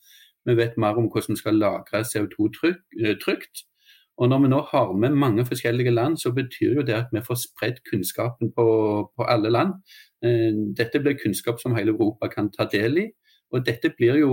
Vi 0.47 0.55
vet 0.57 0.77
mer 0.77 0.97
om 0.99 1.09
hvordan 1.11 1.35
vi 1.35 1.41
skal 1.41 1.59
lagre 1.59 2.05
CO2 2.07 2.49
trygt. 3.23 3.65
Og 4.17 4.29
Når 4.29 4.39
vi 4.41 4.47
nå 4.47 4.61
har 4.71 4.91
med 4.93 5.09
mange 5.09 5.45
forskjellige 5.45 5.91
land, 5.91 6.17
så 6.17 6.31
betyr 6.33 6.73
jo 6.75 6.81
det 6.81 6.93
at 6.93 7.11
vi 7.13 7.21
får 7.21 7.35
spredt 7.35 7.83
kunnskapen 7.91 8.51
på, 8.55 8.65
på 9.17 9.23
alle 9.23 9.49
land. 9.49 9.73
Eh, 10.25 10.53
dette 10.77 10.99
blir 10.99 11.19
kunnskap 11.23 11.59
som 11.61 11.75
hele 11.75 11.91
Europa 11.91 12.27
kan 12.27 12.51
ta 12.51 12.65
del 12.71 12.97
i. 12.97 13.05
Og 13.51 13.65
Dette 13.65 13.93
blir 13.97 14.17
jo 14.19 14.31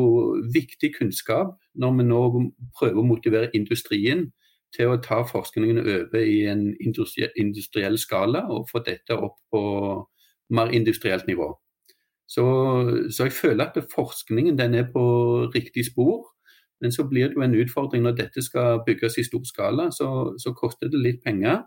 viktig 0.55 0.95
kunnskap 0.99 1.55
når 1.75 1.93
vi 1.99 2.07
nå 2.09 2.23
prøver 2.79 2.99
å 2.99 3.07
motivere 3.07 3.51
industrien 3.55 4.33
til 4.75 4.91
å 4.91 4.99
ta 5.03 5.21
forskningen 5.23 5.79
over 5.79 6.19
i 6.19 6.47
en 6.51 6.65
industriell 6.81 7.99
skala 7.99 8.47
og 8.51 8.67
få 8.73 8.83
dette 8.87 9.15
opp 9.15 9.37
på 9.53 9.63
mer 10.51 10.75
industrielt 10.75 11.29
nivå. 11.31 11.53
Så, 12.27 12.45
så 13.13 13.29
jeg 13.29 13.37
føler 13.37 13.69
at 13.69 13.91
forskningen 13.95 14.59
den 14.59 14.75
er 14.75 14.89
på 14.93 15.05
riktig 15.55 15.87
spor. 15.91 16.31
Men 16.81 16.93
så 16.93 17.07
blir 17.09 17.31
det 17.31 17.39
jo 17.39 17.45
en 17.45 17.57
utfordring 17.57 18.03
når 18.05 18.17
dette 18.19 18.43
skal 18.45 18.83
bygges 18.87 19.19
i 19.21 19.25
stor 19.25 19.45
skala, 19.49 19.89
så, 19.95 20.09
så 20.41 20.53
koster 20.57 20.91
det 20.93 21.01
litt 21.01 21.23
penger. 21.25 21.63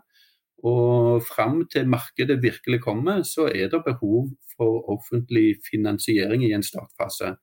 Og 0.66 1.22
fram 1.22 1.62
til 1.70 1.88
markedet 1.88 2.40
virkelig 2.42 2.80
kommer, 2.82 3.22
så 3.22 3.46
er 3.46 3.70
det 3.70 3.84
behov 3.86 4.28
for 4.56 4.90
offentlig 4.90 5.60
finansiering 5.70 6.44
i 6.44 6.52
en 6.54 6.66
startfase. 6.66 7.36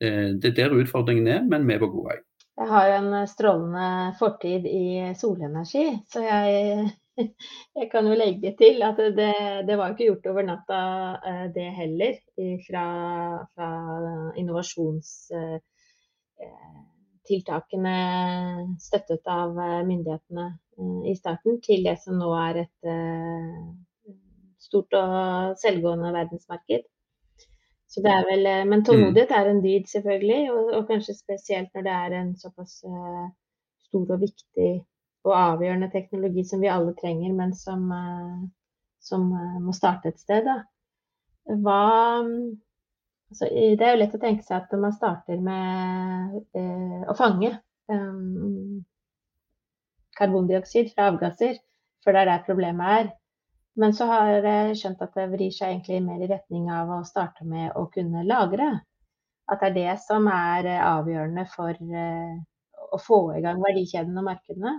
Eh, 0.00 0.34
det 0.38 0.52
er 0.52 0.56
der 0.58 0.76
utfordringen 0.78 1.26
er, 1.26 1.42
men 1.42 1.66
vi 1.68 1.74
er 1.74 1.82
på 1.82 1.90
god 1.90 2.10
vei. 2.12 2.18
Jeg 2.60 2.68
har 2.68 2.86
jo 2.88 2.96
en 3.00 3.26
strålende 3.26 3.86
fortid 4.18 4.66
i 4.68 4.86
solenergi, 5.16 5.86
så 6.12 6.22
jeg, 6.22 6.90
jeg 7.78 7.88
kan 7.92 8.06
jo 8.08 8.16
legge 8.18 8.52
til 8.58 8.82
at 8.86 8.98
det, 9.16 9.32
det, 9.68 9.76
var 9.78 9.92
ikke 9.92 10.08
gjort 10.10 10.28
over 10.32 10.46
natta 10.46 10.80
eh, 11.30 11.46
det 11.54 11.66
heller, 11.76 12.16
fra, 12.66 12.84
fra 13.54 13.70
innovasjons 14.40 15.12
eh, 15.36 15.58
støttet 18.80 19.28
av 19.30 19.58
eh, 19.58 19.82
myndighetene 19.86 20.48
i 21.06 21.14
starten, 21.14 21.60
til 21.60 21.84
det 21.84 21.98
som 22.00 22.16
nå 22.16 22.30
er 22.40 22.62
et 22.62 22.88
stort 24.64 24.94
og 24.96 25.58
selvgående 25.60 26.12
verdensmarked. 26.14 26.86
Så 27.90 28.00
det 28.00 28.14
er 28.14 28.24
vel, 28.24 28.48
Men 28.70 28.84
tålmodighet 28.86 29.34
er 29.36 29.50
en 29.50 29.60
dyd, 29.60 29.84
selvfølgelig, 29.92 30.40
og, 30.54 30.70
og, 30.78 30.86
kanskje 30.88 31.18
spesielt 31.18 31.74
når 31.74 31.84
det 31.84 31.96
er 31.98 32.16
en 32.16 32.32
såpass 32.40 32.78
stor 32.80 34.14
og 34.16 34.24
viktig 34.24 34.70
og 35.26 35.36
avgjørende 35.36 35.90
teknologi 35.92 36.44
som 36.48 36.62
vi 36.62 36.70
alle 36.72 36.94
trenger, 36.96 37.32
men 37.36 37.54
som, 37.56 37.86
som 39.04 39.26
må 39.60 39.74
starte 39.76 40.12
et 40.12 40.22
sted. 40.22 40.48
Hva, 41.64 41.80
Altså, 43.30 43.46
det 43.78 43.86
er 43.86 43.94
jo 43.94 44.00
lett 44.00 44.14
å 44.16 44.22
tenke 44.22 44.42
seg 44.42 44.56
at 44.56 44.72
man 44.82 44.94
starter 44.94 45.38
med 45.38 46.38
eh, 46.58 47.02
å 47.06 47.14
fange 47.14 47.52
um, 47.86 48.80
karbondioksid 50.18 50.90
fra 50.96 51.06
avgasser, 51.12 51.60
for 52.02 52.10
det 52.10 52.24
er 52.24 52.30
der 52.32 52.46
problemet 52.48 52.94
er. 52.96 53.12
Men 53.78 53.94
så 53.94 54.08
har 54.10 54.32
jeg 54.34 54.80
skjønt 54.80 55.04
at 55.06 55.14
det 55.14 55.28
vrir 55.30 55.54
seg 55.54 55.76
egentlig 55.76 56.00
mer 56.08 56.24
i 56.24 56.30
retning 56.32 56.66
av 56.74 56.90
å 56.90 57.04
starte 57.06 57.46
med 57.46 57.70
å 57.78 57.86
kunne 57.94 58.26
lagre. 58.26 58.72
At 59.46 59.62
det 59.62 59.70
er 59.70 59.78
det 59.78 59.94
som 60.08 60.26
er 60.34 60.66
eh, 60.66 60.82
avgjørende 60.90 61.46
for 61.54 61.86
å 62.90 62.98
få 62.98 63.20
i 63.38 63.44
gang 63.46 63.62
verdikjeden 63.62 64.18
og 64.18 64.26
markedene. 64.26 64.74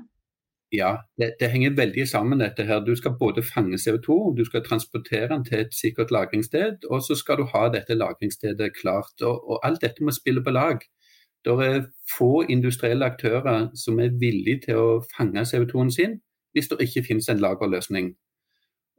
Ja, 0.71 0.97
det, 1.17 1.33
det, 1.39 1.49
henger 1.51 1.75
veldig 1.75 2.07
sammen 2.07 2.39
dette 2.39 2.63
her. 2.63 2.79
Du 2.79 2.95
skal 2.95 3.17
både 3.19 3.43
fange 3.43 3.75
CO2, 3.75 4.37
du 4.37 4.45
skal 4.47 4.63
transportere 4.63 5.27
den 5.27 5.43
til 5.45 5.59
et 5.59 5.73
sikkert 5.75 6.11
lagringssted, 6.11 6.87
og 6.89 7.03
så 7.03 7.15
skal 7.15 7.41
du 7.41 7.43
ha 7.51 7.65
dette 7.73 7.97
lagringsstedet 7.97 8.71
klart. 8.77 9.11
Og, 9.21 9.49
og 9.49 9.59
alt 9.67 9.81
dette 9.83 10.03
må 10.03 10.15
spille 10.15 10.43
på 10.43 10.55
lag. 10.55 10.79
Det 11.45 11.53
er 11.65 11.85
få 12.17 12.45
industrielle 12.49 13.05
aktører 13.05 13.67
som 13.75 13.99
er 13.99 14.15
villige 14.19 14.61
til 14.67 14.79
å 14.79 14.89
fange 15.17 15.43
CO2-en 15.43 15.91
sin, 15.91 16.19
hvis 16.53 16.71
det 16.71 16.79
ikke 16.85 17.03
finnes 17.07 17.27
en 17.29 17.41
lagerløsning. 17.43 18.13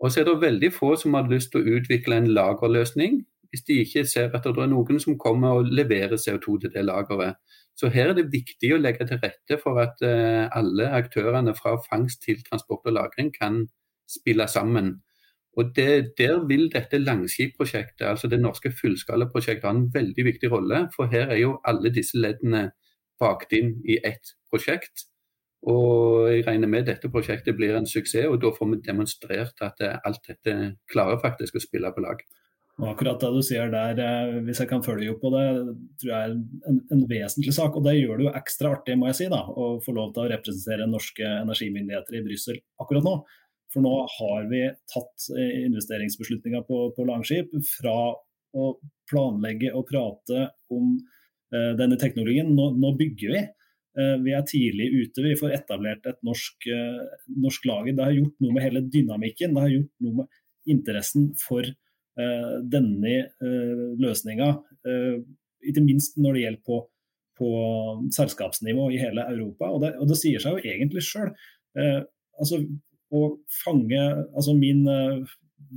Og 0.03 0.13
så 0.13 0.21
er 0.21 0.29
det 0.29 0.41
veldig 0.43 0.73
få 0.75 0.97
som 0.97 1.15
har 1.15 1.31
lyst 1.31 1.53
til 1.53 1.63
å 1.63 1.77
utvikle 1.79 2.19
en 2.19 2.33
lagerløsning, 2.35 3.23
hvis 3.53 3.67
de 3.69 3.79
ikke 3.83 4.07
ser 4.09 4.33
at 4.33 4.47
det 4.49 4.65
er 4.65 4.71
noen 4.73 5.01
som 5.03 5.19
kommer 5.21 5.61
og 5.61 5.69
leverer 5.69 6.17
CO2 6.17 6.59
til 6.63 6.73
det 6.73 6.87
lageret. 6.89 7.37
Så 7.77 7.91
her 7.93 8.11
er 8.11 8.17
det 8.17 8.31
viktig 8.33 8.73
å 8.73 8.81
legge 8.81 9.05
til 9.09 9.21
rette 9.21 9.59
for 9.61 9.81
at 9.83 10.01
uh, 10.05 10.49
alle 10.57 10.89
aktørene 10.97 11.53
fra 11.57 11.77
fangst 11.85 12.23
til 12.25 12.41
transport 12.47 12.89
og 12.89 12.97
lagring 12.97 13.33
kan 13.35 13.67
spille 14.09 14.49
sammen. 14.49 14.95
Og 15.57 15.77
det, 15.77 16.17
Der 16.19 16.47
vil 16.49 16.71
dette 16.73 16.99
Langskip-prosjektet, 16.99 18.07
altså 18.09 18.29
det 18.29 18.41
norske 18.41 18.73
fullskalaprosjektet, 18.81 19.69
ha 19.69 19.75
en 19.77 19.91
veldig 19.95 20.25
viktig 20.25 20.53
rolle. 20.53 20.87
For 20.97 21.13
her 21.13 21.29
er 21.29 21.43
jo 21.45 21.59
alle 21.65 21.93
disse 21.93 22.17
leddene 22.17 22.71
bakt 23.21 23.53
inn 23.53 23.75
i 23.85 23.99
ett 24.05 24.33
prosjekt. 24.49 25.09
Og 25.69 26.31
jeg 26.33 26.47
regner 26.47 26.69
med 26.69 26.89
dette 26.89 27.11
prosjektet 27.13 27.57
blir 27.57 27.77
en 27.77 27.87
suksess, 27.87 28.27
og 28.27 28.41
da 28.43 28.51
får 28.57 28.71
vi 28.73 28.81
demonstrert 28.87 29.61
at 29.63 29.85
eh, 29.85 29.99
alt 30.09 30.25
dette 30.27 30.55
klarer 30.91 31.21
faktisk 31.23 31.61
å 31.61 31.63
spille 31.63 31.93
på 31.95 32.03
lag. 32.03 32.25
Og 32.81 32.87
akkurat 32.89 33.21
det 33.21 33.29
du 33.35 33.43
sier 33.45 33.69
der, 33.73 33.99
eh, 34.01 34.39
hvis 34.47 34.63
jeg 34.63 34.71
kan 34.71 34.83
følge 34.85 35.13
opp 35.13 35.21
på 35.21 35.31
det, 35.35 35.45
tror 36.01 36.09
jeg 36.09 36.31
er 36.31 36.33
en, 36.71 36.81
en, 36.95 37.05
vesentlig 37.11 37.53
sak. 37.53 37.77
Og 37.77 37.85
det 37.85 37.99
gjør 37.99 38.19
det 38.19 38.27
jo 38.27 38.35
ekstra 38.39 38.73
artig, 38.79 38.97
må 38.97 39.11
jeg 39.11 39.19
si, 39.21 39.29
da, 39.33 39.43
å 39.45 39.77
få 39.85 39.93
lov 39.97 40.15
til 40.15 40.25
å 40.25 40.31
representere 40.33 40.89
norske 40.89 41.27
energimyndigheter 41.43 42.17
i 42.17 42.25
Brussel 42.25 42.61
akkurat 42.81 43.05
nå. 43.05 43.15
For 43.73 43.85
nå 43.85 43.93
har 44.17 44.49
vi 44.51 44.67
tatt 44.93 45.29
investeringsbeslutninga 45.33 45.69
investeringsbeslutninger 45.69 46.65
på, 46.69 46.81
på 46.97 47.07
Langskip 47.09 47.55
fra 47.65 47.97
å 48.53 48.67
planlegge 49.09 49.71
og 49.73 49.87
prate 49.89 50.43
om 50.73 50.91
uh, 51.55 51.73
denne 51.79 51.97
teknologien. 52.01 52.51
Nå, 52.53 52.67
nå 52.77 52.91
bygger 52.99 53.33
vi. 53.33 53.45
Uh, 53.97 54.17
vi 54.25 54.35
er 54.37 54.45
tidlig 54.49 54.91
ute. 54.93 55.25
Vi 55.25 55.39
får 55.41 55.57
etablert 55.57 56.05
et 56.09 56.21
norsk, 56.29 56.69
uh, 56.69 57.33
norsk 57.33 57.65
lager. 57.71 57.97
Det 57.97 58.05
har 58.05 58.19
gjort 58.19 58.45
noe 58.45 58.59
med 58.59 58.67
hele 58.67 58.85
dynamikken. 58.93 59.57
Det 59.57 59.65
har 59.65 59.73
gjort 59.73 60.05
noe 60.05 60.19
med 60.21 60.77
interessen 60.77 61.31
for 61.41 61.65
Eh, 61.65 61.92
denne 62.17 63.15
eh, 63.41 63.85
løsninga, 64.01 64.49
eh, 64.87 65.21
ikke 65.69 65.85
minst 65.85 66.19
når 66.21 66.37
det 66.37 66.43
gjelder 66.45 66.65
på, 66.67 66.81
på 67.41 67.53
selskapsnivå 68.13 68.91
i 68.93 69.01
hele 69.01 69.25
Europa. 69.33 69.71
Og 69.73 69.85
det, 69.85 69.95
og 70.01 70.11
det 70.11 70.19
sier 70.21 70.43
seg 70.43 70.59
jo 70.59 70.75
egentlig 70.75 71.05
sjøl. 71.07 71.33
altså, 72.39 72.59
å 73.13 73.21
fange 73.63 74.01
altså 74.35 74.55
min 74.57 74.83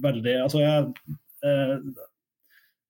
veldig 0.04 0.34
altså 0.42 0.60
jeg, 0.60 0.90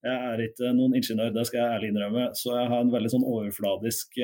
jeg 0.06 0.16
er 0.16 0.42
ikke 0.42 0.72
noen 0.78 0.96
ingeniør, 0.98 1.34
det 1.34 1.44
skal 1.50 1.60
jeg 1.60 1.76
ærlig 1.76 1.90
innrømme, 1.92 2.26
så 2.38 2.56
jeg 2.56 2.72
har 2.72 2.82
en 2.82 2.94
veldig 2.94 3.12
sånn 3.14 3.28
overfladisk 3.30 4.18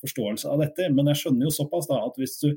forståelse 0.00 0.48
av 0.52 0.62
dette. 0.64 0.88
Men 0.94 1.10
jeg 1.12 1.22
skjønner 1.22 1.48
jo 1.48 1.54
såpass 1.56 1.88
da 1.90 2.00
at 2.06 2.20
hvis 2.20 2.38
du 2.44 2.50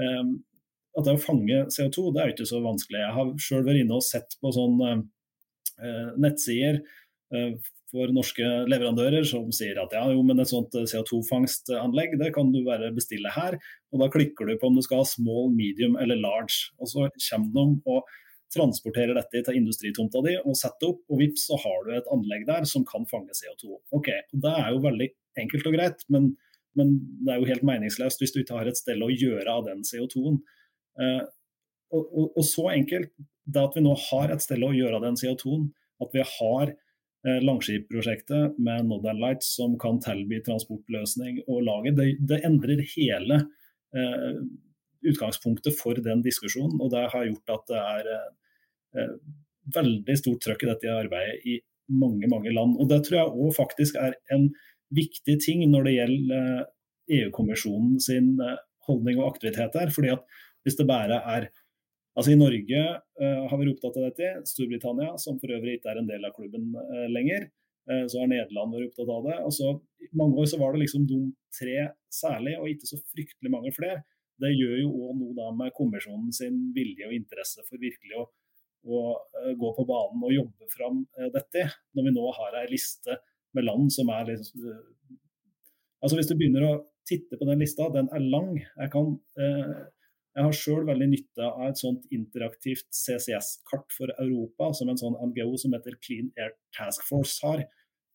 at 0.00 1.04
det 1.04 1.12
å 1.12 1.20
fange 1.20 1.66
CO2 1.74 2.08
det 2.14 2.22
er 2.22 2.30
jo 2.30 2.36
ikke 2.38 2.48
så 2.48 2.62
vanskelig. 2.64 3.02
Jeg 3.02 3.16
har 3.18 3.32
sjøl 3.42 3.66
vært 3.66 3.82
inne 3.82 3.98
og 3.98 4.06
sett 4.06 4.38
på 4.40 4.54
sånn 4.54 4.80
Eh, 4.86 5.02
nettsider 6.16 6.80
eh, 7.34 7.56
for 7.92 8.12
norske 8.14 8.44
leverandører 8.70 9.24
som 9.28 9.48
sier 9.54 9.78
at 9.80 9.94
ja, 9.94 10.04
jo, 10.12 10.22
men 10.26 10.42
et 10.42 10.50
sånt 10.50 10.74
eh, 10.78 10.86
CO2-fangstanlegg 10.90 12.16
det 12.20 12.32
kan 12.34 12.52
du 12.54 12.62
bare 12.66 12.92
bestille 12.94 13.32
her. 13.34 13.58
og 13.92 14.02
Da 14.02 14.08
klikker 14.12 14.48
du 14.48 14.56
på 14.58 14.70
om 14.70 14.78
du 14.78 14.84
skal 14.84 15.02
ha 15.02 15.08
small, 15.08 15.52
medium 15.54 15.98
eller 16.02 16.18
large. 16.20 16.72
og 16.80 16.90
Så 16.90 17.06
kommer 17.28 17.52
de 17.54 17.94
og 17.96 18.16
transporterer 18.56 19.16
dette 19.16 19.42
til 19.46 19.58
industritomta 19.58 20.22
di 20.24 20.36
og 20.38 20.58
setter 20.58 20.92
opp, 20.92 21.04
og 21.10 21.20
vips, 21.22 21.48
så 21.48 21.58
har 21.60 21.86
du 21.86 21.94
et 21.96 22.10
anlegg 22.14 22.46
der 22.48 22.66
som 22.68 22.84
kan 22.88 23.06
fange 23.10 23.34
CO2. 23.36 23.78
Ok, 23.96 24.10
Det 24.32 24.52
er 24.52 24.72
jo 24.72 24.82
veldig 24.84 25.08
enkelt 25.42 25.66
og 25.68 25.76
greit, 25.76 26.04
men, 26.08 26.30
men 26.78 26.94
det 27.26 27.34
er 27.34 27.40
jo 27.40 27.50
helt 27.50 27.66
meningsløst 27.66 28.22
hvis 28.22 28.34
du 28.34 28.42
ikke 28.42 28.60
har 28.60 28.70
et 28.70 28.78
sted 28.78 29.02
å 29.02 29.12
gjøre 29.12 29.50
av 29.50 29.66
den 29.66 29.82
CO2-en. 29.86 30.38
Eh, 31.02 31.24
og, 31.94 32.02
og, 32.02 32.30
og, 32.32 32.44
så 32.46 32.70
enkelt 32.72 33.12
det 33.46 33.62
at 33.62 33.76
vi 33.76 33.84
nå 33.84 33.94
har 34.08 34.32
et 34.32 34.42
sted 34.42 34.62
å 34.64 34.74
gjøre 34.74 35.02
den 35.04 35.16
CO2-en, 35.18 35.68
at 36.02 36.12
vi 36.14 36.24
har 36.26 36.72
eh, 36.72 37.40
Langskip-prosjektet 37.44 38.58
med 38.62 38.88
Northern 38.90 39.20
Lights 39.22 39.54
som 39.58 39.76
kan 39.80 40.00
tilby 40.02 40.42
transportløsning 40.44 41.42
og 41.46 41.62
lager, 41.68 41.96
det, 41.96 42.08
det 42.26 42.42
endrer 42.46 42.82
hele 42.96 43.40
eh, 43.96 44.40
utgangspunktet 45.06 45.78
for 45.78 45.98
den 46.02 46.24
diskusjonen. 46.26 46.80
Og 46.82 46.90
det 46.94 47.06
har 47.12 47.28
gjort 47.28 47.56
at 47.56 47.72
det 47.72 47.82
er 47.82 48.12
eh, 48.12 49.16
veldig 49.76 50.18
stort 50.18 50.42
trøkk 50.46 50.66
i 50.66 50.70
dette 50.72 50.94
arbeidet 50.94 51.42
i 51.46 51.60
mange 51.96 52.26
mange 52.30 52.50
land. 52.50 52.74
Og 52.82 52.90
Det 52.90 53.04
tror 53.06 53.20
jeg 53.20 53.44
òg 53.46 53.52
faktisk 53.54 53.98
er 54.02 54.18
en 54.34 54.48
viktig 54.94 55.36
ting 55.42 55.62
når 55.70 55.86
det 55.86 55.94
gjelder 55.96 56.64
EU-kommisjonen 57.16 58.00
sin 58.02 58.32
holdning 58.88 59.20
og 59.20 59.28
aktivitet 59.36 59.78
her. 59.78 59.92
fordi 59.94 60.10
at 60.14 60.24
Hvis 60.66 60.78
det 60.78 60.86
bare 60.90 61.20
er 61.22 61.48
Altså 62.16 62.32
I 62.32 62.38
Norge 62.40 62.82
uh, 63.20 63.44
har 63.50 63.60
vi 63.60 63.68
ropt 63.68 63.84
av 63.88 63.96
dette. 64.00 64.32
Storbritannia, 64.48 65.14
som 65.20 65.38
for 65.40 65.52
øvrig 65.52 65.76
ikke 65.78 65.92
er 65.92 66.00
en 66.00 66.08
del 66.08 66.24
av 66.24 66.34
klubben 66.36 66.72
uh, 66.74 67.06
lenger, 67.12 67.50
Så 67.86 68.18
har 68.18 68.26
Nederland 68.26 68.72
vært 68.74 68.88
opptatt 68.88 69.10
av 69.14 69.26
det. 69.28 69.34
Og 69.46 69.52
så, 69.54 69.68
I 70.02 70.08
mange 70.18 70.40
år 70.42 70.48
så 70.50 70.58
var 70.58 70.72
det 70.74 70.80
liksom 70.80 71.04
de 71.06 71.20
tre 71.54 71.84
særlig, 72.10 72.56
og 72.58 72.66
ikke 72.72 72.88
så 72.88 72.98
fryktelig 73.12 73.52
mange 73.52 73.70
flere. 73.76 74.00
Det 74.42 74.50
gjør 74.50 74.80
jo 74.80 74.88
òg 75.06 75.20
noe 75.20 75.36
da 75.36 75.52
med 75.54 75.70
kommisjonen 75.76 76.34
sin 76.34 76.56
vilje 76.74 77.06
og 77.06 77.14
interesse 77.14 77.62
for 77.68 77.78
virkelig 77.78 78.18
å, 78.18 78.24
å 78.90 79.04
gå 79.60 79.70
på 79.76 79.86
banen 79.86 80.26
og 80.26 80.34
jobbe 80.34 80.66
fram 80.74 80.98
dette, 81.36 81.62
når 81.94 82.08
vi 82.08 82.14
nå 82.16 82.26
har 82.40 82.58
ei 82.58 82.66
liste 82.72 83.20
med 83.54 83.68
land 83.70 83.94
som 83.94 84.10
er 84.18 84.32
liksom 84.32 84.66
Altså 86.02 86.18
Hvis 86.18 86.28
du 86.28 86.36
begynner 86.36 86.66
å 86.66 86.74
titte 87.08 87.38
på 87.38 87.46
den 87.48 87.62
lista, 87.62 87.88
den 87.94 88.08
er 88.14 88.24
lang. 88.24 88.56
Jeg, 88.58 88.90
kan, 88.92 89.14
eh, 89.40 89.70
jeg 90.36 90.44
har 90.44 90.56
sjøl 90.56 90.84
veldig 90.84 91.06
nytte 91.08 91.46
av 91.48 91.70
et 91.70 91.80
sånt 91.80 92.02
interaktivt 92.12 92.86
CCS-kart 92.92 93.88
for 93.96 94.12
Europa, 94.20 94.68
som 94.76 94.90
en 94.92 95.00
sånn 95.00 95.16
NGO 95.30 95.56
som 95.60 95.72
heter 95.72 95.96
Clean 96.04 96.28
Air 96.36 96.52
Task 96.76 97.06
Force 97.08 97.40
har. 97.40 97.64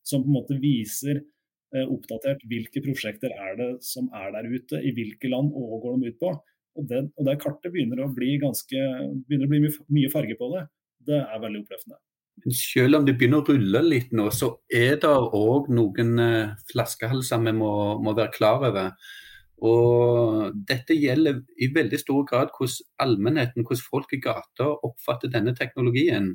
Som 0.06 0.24
på 0.26 0.30
en 0.30 0.38
måte 0.38 0.58
viser 0.62 1.18
eh, 1.18 1.86
oppdatert 1.86 2.44
hvilke 2.50 2.84
prosjekter 2.86 3.34
er 3.34 3.58
det 3.58 3.72
som 3.86 4.10
er 4.18 4.32
der 4.38 4.50
ute, 4.54 4.82
i 4.86 4.94
hvilke 4.98 5.30
land 5.34 5.50
og 5.58 5.82
går 5.82 5.98
de 5.98 6.14
ut 6.14 6.22
på. 6.22 6.32
Og 6.78 6.88
det, 6.88 7.02
og 7.18 7.28
det 7.28 7.40
kartet 7.42 7.74
begynner 7.74 8.06
å 8.06 8.12
bli 8.14 8.36
ganske, 8.42 8.86
begynner 9.26 9.50
å 9.50 9.52
bli 9.52 9.64
mye, 9.66 9.74
mye 9.98 10.14
farge 10.14 10.38
på 10.40 10.54
det. 10.54 10.64
Det 11.10 11.20
er 11.26 11.42
veldig 11.42 11.64
oppløftende. 11.66 12.00
Selv 12.56 12.98
om 12.98 13.06
det 13.06 13.18
begynner 13.20 13.42
å 13.42 13.50
rulle 13.50 13.82
litt 13.86 14.14
nå, 14.16 14.30
så 14.34 14.54
er 14.72 14.96
det 15.02 15.10
òg 15.10 15.70
noen 15.74 16.22
eh, 16.22 16.54
flaskehalser 16.72 17.42
vi 17.46 17.54
må, 17.58 17.74
må, 18.02 18.16
være 18.18 18.34
klar 18.34 18.62
over. 18.70 18.94
Og 19.62 20.56
Dette 20.68 20.98
gjelder 20.98 21.44
i 21.62 21.70
veldig 21.74 22.00
stor 22.02 22.24
grad 22.30 22.50
hvordan 22.56 22.88
allmennheten, 23.06 23.66
hvordan 23.66 23.90
folk 23.90 24.14
i 24.14 24.22
gata 24.24 24.72
oppfatter 24.88 25.30
denne 25.30 25.54
teknologien. 25.56 26.34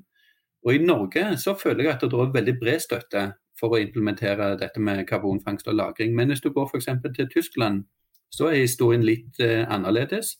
Og 0.66 0.74
I 0.74 0.82
Norge 0.82 1.24
så 1.42 1.56
føler 1.58 1.84
jeg 1.84 1.94
at 1.96 2.06
det 2.06 2.14
er 2.14 2.32
veldig 2.38 2.56
bred 2.60 2.80
støtte 2.82 3.26
for 3.58 3.74
å 3.74 3.80
implementere 3.80 4.54
dette 4.60 4.80
med 4.80 5.06
karbonfangst 5.08 5.68
og 5.68 5.74
-lagring. 5.74 6.14
Men 6.14 6.28
hvis 6.28 6.40
du 6.40 6.50
går 6.52 6.70
f.eks. 6.70 6.88
til 7.16 7.28
Tyskland, 7.34 7.84
så 8.30 8.50
er 8.50 8.66
historien 8.66 9.04
litt 9.04 9.40
eh, 9.40 9.64
annerledes. 9.68 10.36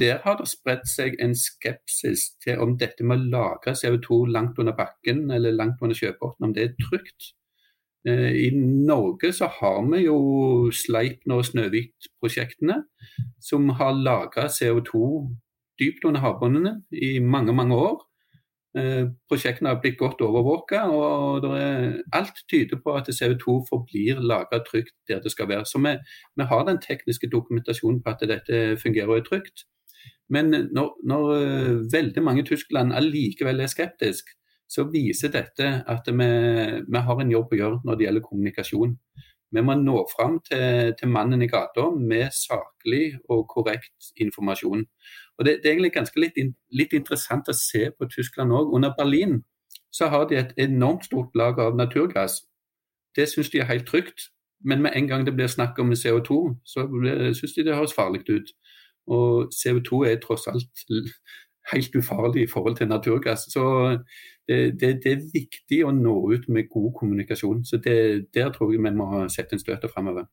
Der 0.00 0.18
har 0.24 0.36
det 0.38 0.48
spredt 0.48 0.86
seg 0.88 1.16
en 1.22 1.34
skepsis 1.34 2.30
til 2.44 2.60
om 2.62 2.76
dette 2.78 3.04
med 3.04 3.18
å 3.18 3.30
lagre 3.32 3.74
CO2 3.74 4.28
langt 4.30 4.58
under 4.58 4.76
bakken 4.78 5.30
eller 5.30 5.52
langt 5.52 5.82
under 5.82 5.96
sjøbunnen, 5.98 6.44
om 6.44 6.54
det 6.54 6.62
er 6.62 6.76
trygt. 6.78 7.32
Eh, 8.06 8.46
I 8.46 8.50
Norge 8.54 9.32
så 9.32 9.48
har 9.60 9.82
vi 9.90 10.04
jo 10.04 10.18
Sleipner 10.72 11.40
og 11.40 11.48
Snøhvit-prosjektene, 11.48 12.82
som 13.42 13.68
har 13.80 13.96
lagra 13.96 14.46
CO2 14.46 15.00
dypt 15.78 16.04
under 16.04 16.20
havbunnene 16.20 16.82
i 16.92 17.18
mange, 17.18 17.54
mange 17.54 17.74
år. 17.74 18.04
Eh, 18.78 19.08
prosjektene 19.30 19.72
har 19.72 19.80
blitt 19.82 19.98
godt 19.98 20.20
overvåka, 20.22 20.84
og 20.92 21.46
alt 22.12 22.42
tyder 22.50 22.78
på 22.84 22.94
at 22.94 23.08
CO2 23.08 23.62
forblir 23.70 24.20
lagra 24.20 24.62
trygt 24.66 24.94
der 25.08 25.22
det 25.24 25.32
skal 25.32 25.48
være. 25.48 25.64
Så 25.66 25.78
vi, 25.82 25.96
vi, 26.36 26.44
har 26.44 26.64
den 26.64 26.78
tekniske 26.88 27.30
dokumentasjonen 27.30 28.02
på 28.02 28.14
at 28.14 28.28
dette 28.28 28.76
fungerer 28.82 29.08
og 29.08 29.18
er 29.18 29.28
trygt. 29.30 29.66
Men 30.28 30.50
når, 30.50 30.90
når 31.08 31.30
eh, 31.34 31.92
veldig 31.92 32.22
mange 32.22 32.42
i 32.42 32.46
Tyskland 32.46 32.92
allikevel 32.92 33.60
er 33.60 33.72
skeptisk, 33.72 34.28
så 34.68 34.84
viser 34.92 35.32
dette 35.32 35.68
at 35.88 36.08
vi, 36.08 36.28
vi, 36.88 37.02
har 37.08 37.20
en 37.20 37.32
jobb 37.32 37.52
å 37.52 37.58
gjøre 37.58 37.80
når 37.84 37.96
det 37.96 38.06
gjelder 38.06 38.24
kommunikasjon. 38.26 38.96
Vi 39.50 39.62
må 39.64 39.74
nå 39.80 40.02
fram 40.12 40.36
til, 40.44 40.92
til 40.98 41.08
mannen 41.08 41.42
i 41.42 41.48
gata 41.48 41.86
med 41.96 42.34
saklig 42.36 43.16
og 43.32 43.46
korrekt 43.48 44.10
informasjon. 44.20 44.84
Og 45.38 45.44
Det, 45.44 45.60
det 45.62 45.70
er 45.70 45.72
egentlig 45.72 45.94
ganske 45.94 46.20
litt, 46.20 46.36
litt, 46.70 46.92
interessant 46.92 47.48
å 47.48 47.56
se 47.56 47.88
på 47.90 48.08
Tyskland 48.12 48.52
òg. 48.52 48.74
Under 48.76 48.92
Berlin 48.98 49.40
så 49.90 50.10
har 50.12 50.28
de 50.28 50.36
et 50.36 50.52
enormt 50.58 51.08
stort 51.08 51.32
lager 51.34 51.70
av 51.70 51.78
naturgass. 51.78 52.42
Det 53.16 53.28
syns 53.28 53.48
de 53.50 53.62
er 53.62 53.70
helt 53.72 53.88
trygt. 53.88 54.28
Men 54.64 54.82
med 54.82 54.92
en 54.96 55.06
gang 55.06 55.24
det 55.24 55.34
blir 55.34 55.46
snakk 55.46 55.78
om 55.78 55.92
CO2, 55.94 56.36
så 56.66 56.84
syns 57.38 57.54
de 57.54 57.64
det 57.64 57.76
høres 57.76 57.94
farlig 57.94 58.24
ut. 58.28 58.50
Og 59.06 59.52
CO2 59.54 60.02
er 60.10 60.18
tross 60.20 60.48
alt 60.50 60.82
helt 61.72 61.96
ufarlig 61.96 62.44
i 62.44 62.50
forhold 62.50 62.78
til 62.78 62.90
naturgass. 62.90 63.46
Så 63.52 63.64
det, 64.48 64.58
det, 64.80 64.92
det 65.04 65.12
er 65.12 65.28
viktig 65.34 65.82
å 65.84 65.92
nå 65.94 66.16
ut 66.32 66.48
med 66.52 66.70
god 66.72 66.92
kommunikasjon. 67.00 67.64
Så 67.68 67.80
det, 67.84 68.28
Der 68.34 68.52
tror 68.54 68.72
jeg 68.72 68.82
vi 68.82 68.94
må 68.96 69.26
sette 69.32 69.56
en 69.56 69.62
støte 69.62 69.90
fremover. 69.92 70.28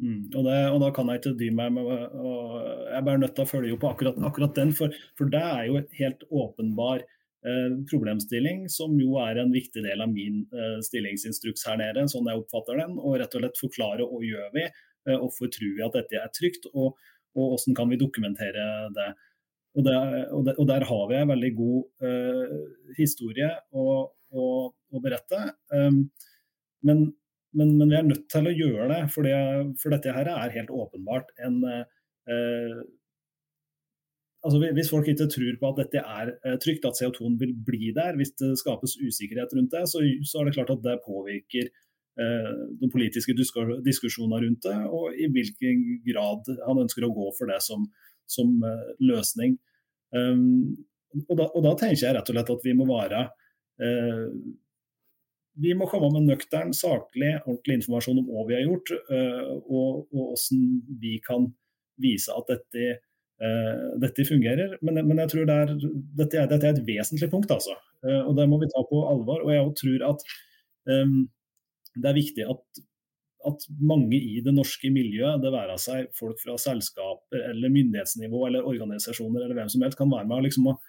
Mm, 0.00 0.30
og, 0.32 0.46
og, 0.48 0.78
da 0.80 0.90
kan 0.96 1.10
jeg 1.12 1.20
ikke 1.20 1.36
dy 1.36 1.50
meg 1.52 1.74
med 1.76 1.84
og 1.84 2.52
Jeg 2.56 2.94
er 2.96 3.02
bare 3.04 3.20
nødt 3.20 3.34
til 3.36 3.44
å 3.44 3.50
følge 3.50 3.74
opp 3.74 3.82
akkurat, 3.84 4.20
akkurat 4.30 4.54
den, 4.56 4.70
for, 4.72 4.94
for, 5.18 5.28
det 5.28 5.42
er 5.44 5.66
jo 5.68 5.76
et 5.76 5.90
helt 5.98 6.22
åpenbar 6.30 7.02
eh, 7.04 7.74
problemstilling, 7.90 8.64
som 8.72 8.94
jo 8.96 9.18
er 9.20 9.42
en 9.42 9.52
viktig 9.52 9.84
del 9.84 10.00
av 10.00 10.08
min 10.12 10.40
eh, 10.56 10.78
stillingsinstruks 10.86 11.68
her 11.68 11.82
nede, 11.82 12.06
sånn 12.08 12.32
jeg 12.32 12.40
oppfatter 12.40 12.80
den. 12.80 12.96
Og 12.96 13.20
rett 13.20 13.36
og 13.36 13.44
slett 13.44 13.60
forklare 13.60 14.08
hva 14.08 14.22
gjør 14.24 14.50
vi, 14.56 14.66
eh, 14.66 15.20
hvorfor 15.20 15.52
tror 15.52 15.76
vi 15.76 15.86
at 15.86 16.00
dette 16.00 16.22
er 16.24 16.36
trygt. 16.38 16.70
og 16.72 16.96
og 17.38 17.54
hvordan 17.54 17.76
kan 17.78 17.90
vi 17.90 17.96
dokumentere 18.00 18.62
det. 18.96 19.10
Og, 19.78 19.84
det, 19.86 19.96
og, 20.34 20.44
det, 20.46 20.56
og 20.58 20.66
der 20.66 20.84
har 20.88 21.02
vi 21.10 21.16
en 21.18 21.30
veldig 21.30 21.50
god 21.54 22.06
uh, 22.06 22.54
historie 22.96 23.50
å, 23.70 23.84
å, 24.34 24.46
å 24.70 25.02
berette. 25.02 25.42
Um, 25.70 26.00
men, 26.86 27.04
men, 27.54 27.76
men, 27.76 27.90
vi 27.92 27.98
er 27.98 28.08
nødt 28.08 28.24
til 28.32 28.48
å 28.50 28.54
gjøre 28.54 28.88
det, 28.90 29.02
for, 29.14 29.28
for 29.82 29.94
dette 29.94 30.14
her 30.16 30.32
er 30.32 30.56
helt 30.56 30.72
åpenbart 30.74 31.30
en 31.46 31.60
uh, 31.66 32.80
altså 34.40 34.58
Hvis 34.72 34.88
folk 34.88 35.08
ikke 35.10 35.28
tror 35.28 35.56
på 35.60 35.68
at 35.68 35.78
dette 35.82 36.00
er 36.00 36.58
trygt, 36.64 36.86
at 36.88 36.96
CO2-en 36.96 37.34
vil 37.40 37.50
bli 37.66 37.90
der, 37.92 38.16
hvis 38.16 38.32
det 38.40 38.54
skapes 38.56 38.94
usikkerhet 38.96 39.52
rundt 39.52 39.74
det, 39.74 39.82
så, 39.90 40.00
så 40.24 40.40
er 40.40 40.48
det 40.48 40.54
klart 40.56 40.72
at 40.72 40.84
det 40.86 40.94
påvirker 41.04 41.68
Eh, 42.20 42.54
de 42.80 42.88
politiske 42.92 43.32
diskusjonene 43.86 44.40
rundt 44.42 44.64
det, 44.66 44.76
og 44.92 45.14
i 45.14 45.28
hvilken 45.30 45.84
grad 46.04 46.48
han 46.66 46.80
ønsker 46.82 47.06
å 47.06 47.12
gå 47.14 47.28
for 47.36 47.48
det 47.48 47.60
som, 47.64 47.86
som 48.30 48.56
eh, 48.66 48.94
løsning. 49.10 49.58
Um, 50.14 50.74
og, 51.28 51.36
da, 51.36 51.46
og, 51.46 51.60
da, 51.64 51.74
tenker 51.78 52.00
jeg 52.02 52.16
rett 52.16 52.30
og 52.30 52.36
slett 52.36 52.50
at 52.54 52.64
vi 52.66 52.72
må 52.74 52.86
være 52.88 53.20
uh, 53.78 54.24
Vi 55.62 55.74
må 55.78 55.86
komme 55.90 56.08
med 56.16 56.26
nøktern, 56.26 56.72
saklig, 56.74 57.36
ordentlig 57.44 57.78
informasjon 57.78 58.18
om 58.22 58.26
hva 58.30 58.46
vi 58.48 58.56
har 58.58 58.66
gjort, 58.66 58.90
uh, 59.10 59.54
og, 59.60 60.02
og 60.10 60.34
hvordan 60.34 60.64
vi 61.02 61.16
kan 61.26 61.50
vise 62.00 62.32
at 62.32 62.46
dette, 62.48 62.84
dette 64.00 64.24
fungerer. 64.24 64.78
Men, 64.80 65.02
men, 65.04 65.18
jeg 65.20 65.30
tror 65.34 65.48
det 65.48 65.56
er, 65.62 65.72
dette, 66.16 66.38
er, 66.40 66.46
dette, 66.48 66.64
er, 66.64 66.78
et 66.78 66.86
vesentlig 66.86 67.28
punkt, 67.28 67.52
altså. 67.52 67.74
og 68.24 68.30
det 68.38 68.46
må 68.48 68.56
vi 68.62 68.68
ta 68.72 68.80
på 68.88 69.02
alvor. 69.04 69.42
Og 69.44 69.52
jeg 69.52 69.66
tror 69.82 70.06
at 70.08 70.24
um, 70.88 71.18
det 71.92 72.08
er 72.08 72.16
viktig 72.16 72.46
at, 72.48 72.80
at, 73.48 73.66
mange 73.80 74.18
i 74.18 74.40
det 74.44 74.52
norske 74.54 74.90
miljøet, 74.92 75.40
det 75.42 75.52
være 75.54 75.76
seg 75.80 76.10
folk 76.16 76.40
fra 76.42 76.56
selskaper 76.60 77.46
eller 77.50 77.72
myndighetsnivå 77.72 78.46
eller 78.48 78.66
organisasjoner 78.68 79.44
eller 79.44 79.56
hvem 79.58 79.70
som 79.72 79.84
helst, 79.84 79.98
kan 79.98 80.12
være 80.12 80.28
med 80.28 80.46
liksom, 80.48 80.70
og, 80.72 80.80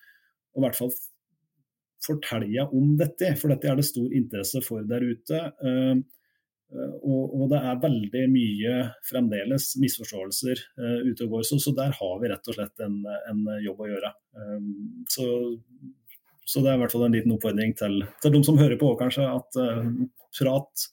og 0.55 0.61
i 0.61 0.65
hvert 0.65 0.79
fall 0.79 0.93
fortelle 2.05 2.65
om 2.73 2.95
dette. 2.99 3.35
For 3.39 3.53
dette 3.53 3.69
er 3.69 3.77
det 3.79 3.87
stor 3.87 4.15
interesse 4.17 4.63
for 4.65 4.87
der 4.89 5.05
ute. 5.05 5.43
Uh, 5.61 6.01
og, 7.03 7.33
og, 7.35 7.45
det 7.51 7.59
er 7.67 7.81
veldig 7.83 8.21
mye 8.31 8.75
fremdeles 9.03 9.73
misforståelser 9.81 10.61
uh, 10.79 10.99
ute 11.07 11.27
og 11.27 11.35
går. 11.35 11.47
Så, 11.47 11.59
så, 11.59 11.75
der 11.77 11.91
har 11.97 12.15
vi 12.21 12.31
rett 12.31 12.47
og 12.47 12.57
slett 12.57 12.83
en, 12.85 13.01
en 13.31 13.43
jobb 13.63 13.83
å 13.83 13.91
gjøre. 13.91 14.13
Så, 15.11 15.27
så, 16.45 16.63
det 16.63 16.71
er 16.71 16.79
i 16.79 16.81
hvert 16.83 16.95
fall 16.95 17.05
en 17.09 17.15
liten 17.19 17.35
oppfordring 17.35 17.75
til, 17.79 18.01
til 18.23 18.35
de 18.35 18.43
som 18.47 18.59
hører 18.59 18.79
på 18.79 18.93
òg, 18.93 19.03
kanskje. 19.03 19.27
At 19.27 19.61
prat 20.31 20.87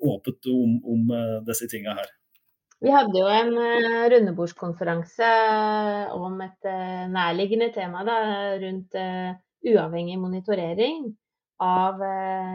åpent 0.00 0.48
om, 0.52 0.78
om 0.92 1.12
uh, 1.12 1.36
disse 1.46 1.68
tingene 1.70 1.98
her. 2.00 2.10
Vi 2.80 2.92
hadde 2.94 3.20
jo 3.20 3.28
en 3.28 3.52
uh, 3.60 4.04
rundebordskonferanse 4.14 5.30
om 6.16 6.40
et 6.44 6.70
nærliggende 7.12 7.70
tema 7.74 8.04
da, 8.08 8.20
rundt 8.62 8.96
uavhengig 9.60 10.16
monitorering 10.20 11.10
av 11.60 12.00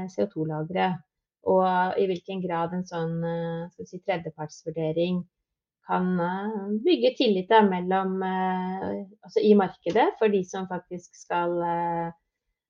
CO2-lagre. 0.09 0.95
Og 1.45 1.99
i 2.01 2.07
hvilken 2.09 2.39
grad 2.41 2.73
en 2.73 2.87
sånn 2.89 3.19
si, 3.77 3.99
tredjepartsvurdering 4.01 5.19
kan 5.85 6.07
bygge 6.81 7.11
tillit 7.19 7.51
mellom, 7.69 8.15
altså 8.25 9.43
i 9.45 9.53
markedet 9.53 10.07
for 10.17 10.33
de 10.33 10.41
som 10.49 10.65
faktisk 10.65 11.13
skal 11.13 11.53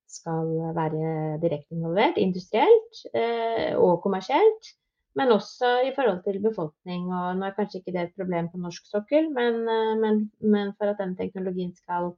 skal 0.06 0.50
være 0.76 1.38
direkte 1.42 1.74
involvert, 1.74 2.18
industrielt 2.20 3.00
eh, 3.14 3.72
og 3.76 4.02
kommersielt. 4.04 4.74
Men 5.16 5.32
også 5.32 5.70
i 5.88 5.92
forhold 5.96 6.20
til 6.24 6.42
befolkning. 6.44 7.08
Og 7.08 7.38
nå 7.38 7.46
er 7.46 7.56
kanskje 7.56 7.80
ikke 7.80 7.94
det 7.94 8.02
et 8.02 8.18
problem 8.20 8.50
på 8.52 8.60
norsk 8.60 8.86
sokkel, 8.90 9.30
men, 9.32 9.62
eh, 9.72 9.94
men, 10.02 10.22
men 10.40 10.72
for 10.76 10.92
at 10.92 11.00
den 11.00 11.16
teknologien 11.16 11.72
skal, 11.76 12.12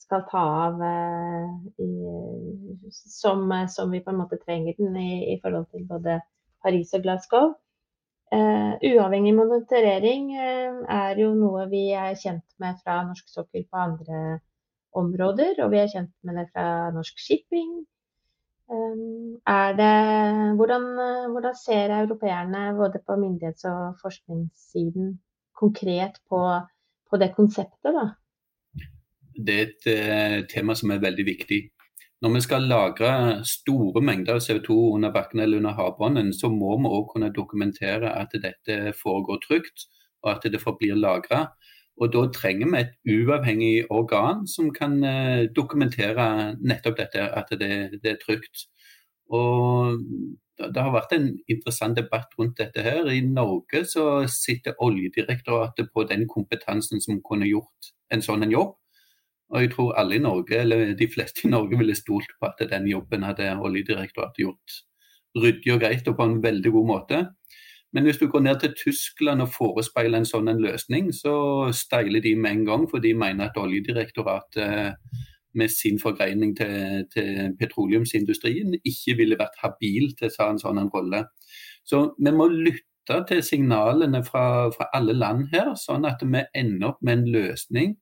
skal 0.00 0.24
ta 0.30 0.44
av 0.64 0.82
eh, 0.88 1.54
i, 1.84 1.90
som, 2.90 3.44
som, 3.68 3.92
vi 3.92 4.02
på 4.04 4.14
en 4.14 4.20
måte 4.22 4.40
trenger 4.44 4.78
den 4.80 4.96
i, 4.96 5.34
i 5.34 5.40
forhold 5.42 5.68
til 5.74 5.84
både 5.88 6.20
Paris 6.64 6.94
og 6.96 7.04
Glasgow. 7.04 7.56
Uh, 8.28 8.74
uavhengig 8.84 9.30
monitorering 9.32 10.26
uh, 10.36 10.82
er 10.92 11.16
jo 11.16 11.30
noe 11.32 11.62
vi 11.70 11.86
er 11.96 12.12
kjent 12.20 12.44
med 12.60 12.76
fra 12.82 12.98
norsk 13.06 13.30
sokkel 13.32 13.62
på 13.64 13.80
andre 13.80 14.18
områder, 14.98 15.58
og 15.64 15.70
vi 15.72 15.80
er 15.82 15.92
kjent 15.92 16.12
med 16.26 16.40
det 16.40 16.48
fra 16.52 16.66
norsk 16.94 17.22
shipping. 17.22 17.70
Er 19.48 19.76
det, 19.78 19.94
hvordan, 20.58 20.84
hvordan 21.32 21.54
ser 21.56 21.94
europeerne 22.02 22.76
både 22.76 23.00
på 23.06 23.16
myndighets- 23.16 23.64
og 23.64 23.96
forskningssiden 24.02 25.14
konkret 25.56 26.20
på, 26.28 26.40
på 27.10 27.20
det 27.22 27.30
konseptet? 27.36 27.96
da? 27.96 28.10
Det 29.46 29.54
er 29.54 29.66
et 29.70 29.88
uh, 29.88 30.46
tema 30.52 30.74
som 30.76 30.92
er 30.92 31.04
veldig 31.04 31.26
viktig. 31.26 31.62
Når 32.22 32.32
vi 32.34 32.40
skal 32.42 32.64
lagre 32.66 33.10
store 33.46 34.02
mengder 34.02 34.40
CO2 34.42 34.74
under 34.96 35.12
bakken 35.14 35.40
eller 35.40 35.60
under 35.60 35.76
havbunnen, 35.78 36.32
så 36.34 36.50
må 36.50 36.74
vi 36.82 36.90
òg 36.90 37.12
kunne 37.12 37.30
dokumentere 37.32 38.10
at 38.10 38.34
dette 38.34 38.92
foregår 39.02 39.38
trygt, 39.44 39.86
og 40.26 40.32
at 40.32 40.48
det 40.52 40.60
forblir 40.60 40.98
lagra. 40.98 41.44
Og 41.98 42.12
Da 42.14 42.26
trenger 42.34 42.70
vi 42.70 42.80
et 42.80 42.92
uavhengig 43.10 43.90
organ 43.90 44.46
som 44.46 44.70
kan 44.74 44.98
uh, 45.02 45.48
dokumentere 45.56 46.56
nettopp 46.60 47.00
dette, 47.00 47.24
at 47.40 47.50
det, 47.50 48.00
det 48.02 48.12
er 48.12 48.20
trygt. 48.22 48.68
Og 49.34 49.98
det 50.58 50.82
har 50.82 50.94
vært 50.94 51.14
en 51.14 51.28
interessant 51.50 51.98
debatt 51.98 52.32
rundt 52.38 52.58
dette 52.58 52.82
her. 52.82 53.06
I 53.10 53.20
Norge 53.22 53.84
så 53.86 54.26
sitter 54.30 54.78
Oljedirektoratet 54.82 55.90
på 55.94 56.04
den 56.08 56.26
kompetansen 56.30 57.02
som 57.04 57.22
kunne 57.22 57.50
gjort 57.50 57.92
en 58.14 58.24
sånn 58.24 58.46
en 58.46 58.54
jobb. 58.54 58.74
Og 59.48 59.62
jeg 59.64 59.70
tror 59.72 59.94
alle 59.96 60.18
i 60.18 60.22
Norge, 60.22 60.58
eller 60.60 60.92
de 60.98 61.08
fleste 61.08 61.46
i 61.46 61.52
Norge 61.52 61.78
ville 61.80 61.96
stolt 61.96 62.34
på 62.36 62.50
at 62.50 62.60
den 62.70 62.88
jobben 62.90 63.24
hadde 63.24 63.54
Oljedirektoratet 63.56 64.44
gjort 64.44 64.82
ryddig 65.38 65.72
og 65.74 65.82
greit 65.82 66.08
og 66.10 66.18
på 66.18 66.26
en 66.26 66.40
veldig 66.42 66.72
god 66.74 66.88
måte. 66.88 67.22
Men 67.92 68.04
hvis 68.04 68.18
du 68.20 68.26
går 68.28 68.40
ned 68.44 68.60
til 68.60 68.74
Tyskland 68.76 69.42
og 69.42 69.52
forespeiler 69.54 70.20
en 70.20 70.28
sånn 70.28 70.50
løsning, 70.60 71.08
så 71.16 71.34
steiler 71.72 72.20
de 72.24 72.34
med 72.36 72.50
en 72.50 72.66
gang, 72.66 72.84
for 72.90 73.00
de 73.00 73.14
mener 73.16 73.48
at 73.48 73.56
Oljedirektoratet 73.56 74.98
med 75.58 75.72
sin 75.72 75.96
forgreining 76.00 76.52
til, 76.56 77.06
til, 77.14 77.54
petroleumsindustrien 77.60 78.76
ikke 78.84 79.16
ville 79.16 79.38
vært 79.40 79.56
habil 79.62 80.12
til 80.18 80.28
å 80.28 80.34
ta 80.34 80.50
en 80.52 80.60
sånn 80.60 80.82
rolle. 80.92 81.24
Så 81.88 82.02
vi 82.18 82.34
må 82.34 82.50
lytte 82.52 83.22
til 83.30 83.40
signalene 83.42 84.20
fra, 84.26 84.68
fra, 84.74 84.90
alle 84.92 85.16
land 85.16 85.48
her, 85.54 85.72
sånn 85.80 86.04
at 86.04 86.20
vi 86.22 86.44
ender 86.60 86.92
opp 86.92 87.00
med 87.00 87.22
en 87.22 87.32
løsning 87.38 87.96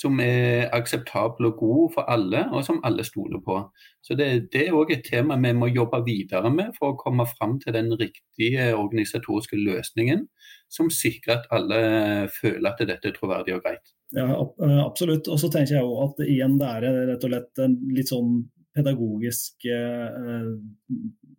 som 0.00 0.20
er 0.24 0.70
akseptabel 0.72 1.50
og 1.50 1.58
god 1.60 1.94
for 1.96 2.08
alle, 2.12 2.46
og 2.54 2.64
som 2.64 2.80
alle 2.86 3.04
stoler 3.04 3.42
på. 3.44 3.58
Så 4.00 4.16
Det, 4.16 4.28
det 4.52 4.66
er 4.66 4.76
òg 4.76 4.94
et 4.94 5.04
tema 5.04 5.36
vi 5.36 5.52
må 5.56 5.68
jobbe 5.68 6.00
videre 6.06 6.50
med 6.52 6.72
for 6.78 6.92
å 6.94 7.00
komme 7.00 7.26
fram 7.28 7.58
til 7.60 7.76
den 7.76 7.92
riktige 7.92 8.70
organisatoriske 8.76 9.60
løsningen 9.60 10.24
som 10.72 10.88
sikrer 10.90 11.40
at 11.40 11.50
alle 11.52 12.28
føler 12.32 12.70
at 12.70 12.80
dette 12.88 13.10
er 13.10 13.16
troverdig 13.16 13.58
og 13.58 13.66
greit. 13.66 13.92
Ja, 14.16 14.30
eh, 14.32 14.78
absolutt. 14.82 15.28
Og 15.28 15.38
så 15.38 15.50
tenker 15.52 15.76
jeg 15.78 15.86
òg 15.86 16.08
at 16.08 16.24
igjen 16.26 16.56
det 16.58 16.70
er 16.70 16.88
rett 17.12 17.26
og 17.26 17.34
slett 17.34 17.62
en 17.66 17.76
litt 17.94 18.10
sånn 18.10 18.40
pedagogisk 18.76 19.66
eh, 19.66 20.50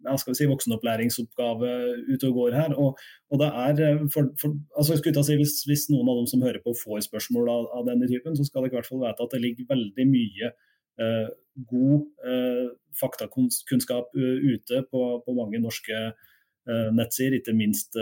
ja, 0.06 0.16
skal 0.18 0.34
vi 0.34 0.38
si, 0.40 0.48
voksenopplæringsoppgave 0.50 1.70
ute 2.10 2.30
og 2.30 2.38
går 2.40 2.58
her. 2.58 2.76
Og, 2.76 3.00
og 3.32 3.42
det 3.42 3.50
er 3.66 3.84
eh, 3.88 4.04
for, 4.14 4.32
for, 4.42 4.58
altså 4.78 4.98
jeg 4.98 5.16
si, 5.16 5.38
hvis, 5.40 5.56
hvis, 5.70 5.88
noen 5.94 6.12
av 6.12 6.22
dem 6.22 6.28
som 6.32 6.44
hører 6.46 6.64
på 6.66 6.76
får 6.84 7.06
spørsmål 7.08 7.54
av, 7.54 7.70
av, 7.78 7.88
denne 7.88 8.10
typen, 8.12 8.36
så 8.38 8.48
skal 8.48 8.66
dere 8.66 8.76
i 8.76 8.80
hvert 8.80 8.92
fall 8.92 9.04
vite 9.06 9.28
at 9.28 9.36
det 9.36 9.44
ligger 9.46 9.72
veldig 9.72 10.08
mye 10.12 10.52
eh, 10.52 11.32
god 11.72 12.30
eh, 12.32 12.68
faktakunnskap 13.00 14.12
ute 14.16 14.84
på, 14.92 15.02
på, 15.26 15.36
mange 15.38 15.62
norske 15.64 15.98
eh, 16.12 16.90
nettsider, 16.96 17.40
ikke 17.40 17.56
minst 17.56 17.96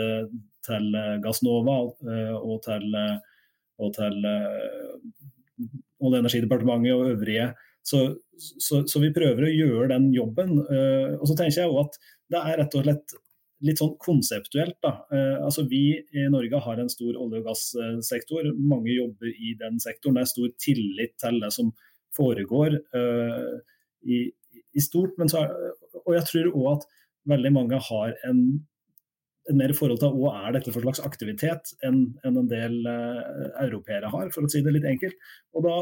til 0.66 0.96
Gassnova 1.24 1.76
og 1.86 2.56
til 2.66 2.96
og 3.80 3.94
til 3.96 4.28
eh, 4.28 4.94
Olje- 6.00 6.16
og 6.16 6.22
energidepartementet 6.24 6.92
og 6.92 7.10
øvrige. 7.12 7.46
Så, 7.86 8.02
så, 8.36 8.82
så, 8.86 9.00
vi 9.02 9.12
prøver 9.14 9.46
å 9.46 9.52
gjøre 9.52 9.90
den 9.94 10.10
jobben. 10.14 10.58
Uh, 10.68 11.16
og 11.18 11.26
så 11.28 11.36
tenker 11.36 11.62
jeg 11.62 11.72
også 11.72 11.88
at 11.88 12.14
det 12.30 12.40
er 12.40 12.60
rett 12.60 12.76
og 12.78 12.86
slett 12.86 13.16
litt 13.66 13.80
sånn 13.80 13.94
konseptuelt. 14.00 14.78
da. 14.84 14.94
Uh, 15.12 15.38
altså 15.46 15.66
Vi 15.70 15.84
i 15.98 16.26
Norge 16.32 16.62
har 16.66 16.80
en 16.80 16.92
stor 16.92 17.16
olje- 17.16 17.42
og 17.42 17.50
gassektor. 17.50 18.50
Mange 18.56 18.92
jobber 18.94 19.32
i 19.32 19.54
den 19.60 19.80
sektoren. 19.82 20.18
Det 20.18 20.26
er 20.26 20.32
stor 20.34 20.52
tillit 20.66 21.16
til 21.20 21.40
det 21.42 21.52
som 21.56 21.72
foregår 22.16 22.74
i, 24.02 24.16
i 24.74 24.82
stort. 24.82 25.20
Så, 25.30 25.44
og 26.00 26.10
jeg 26.16 26.26
tror 26.26 26.48
òg 26.50 26.72
at 26.72 26.88
veldig 27.30 27.52
mange 27.54 27.78
har 27.86 28.16
en 28.26 28.40
mer 29.56 29.72
forhold 29.76 30.00
til 30.02 30.16
hva 30.20 30.32
er 30.44 30.56
dette 30.56 30.72
for 30.74 30.84
slags 30.84 31.02
aktivitet 31.04 31.72
enn 31.86 32.02
en, 32.26 32.38
en 32.42 32.50
del 32.50 32.76
uh, 32.86 33.48
europeere 33.64 34.10
har, 34.12 34.30
for 34.34 34.46
å 34.46 34.50
si 34.52 34.62
det 34.64 34.74
litt 34.74 34.88
enkelt. 34.88 35.16
Og 35.56 35.66
da, 35.66 35.76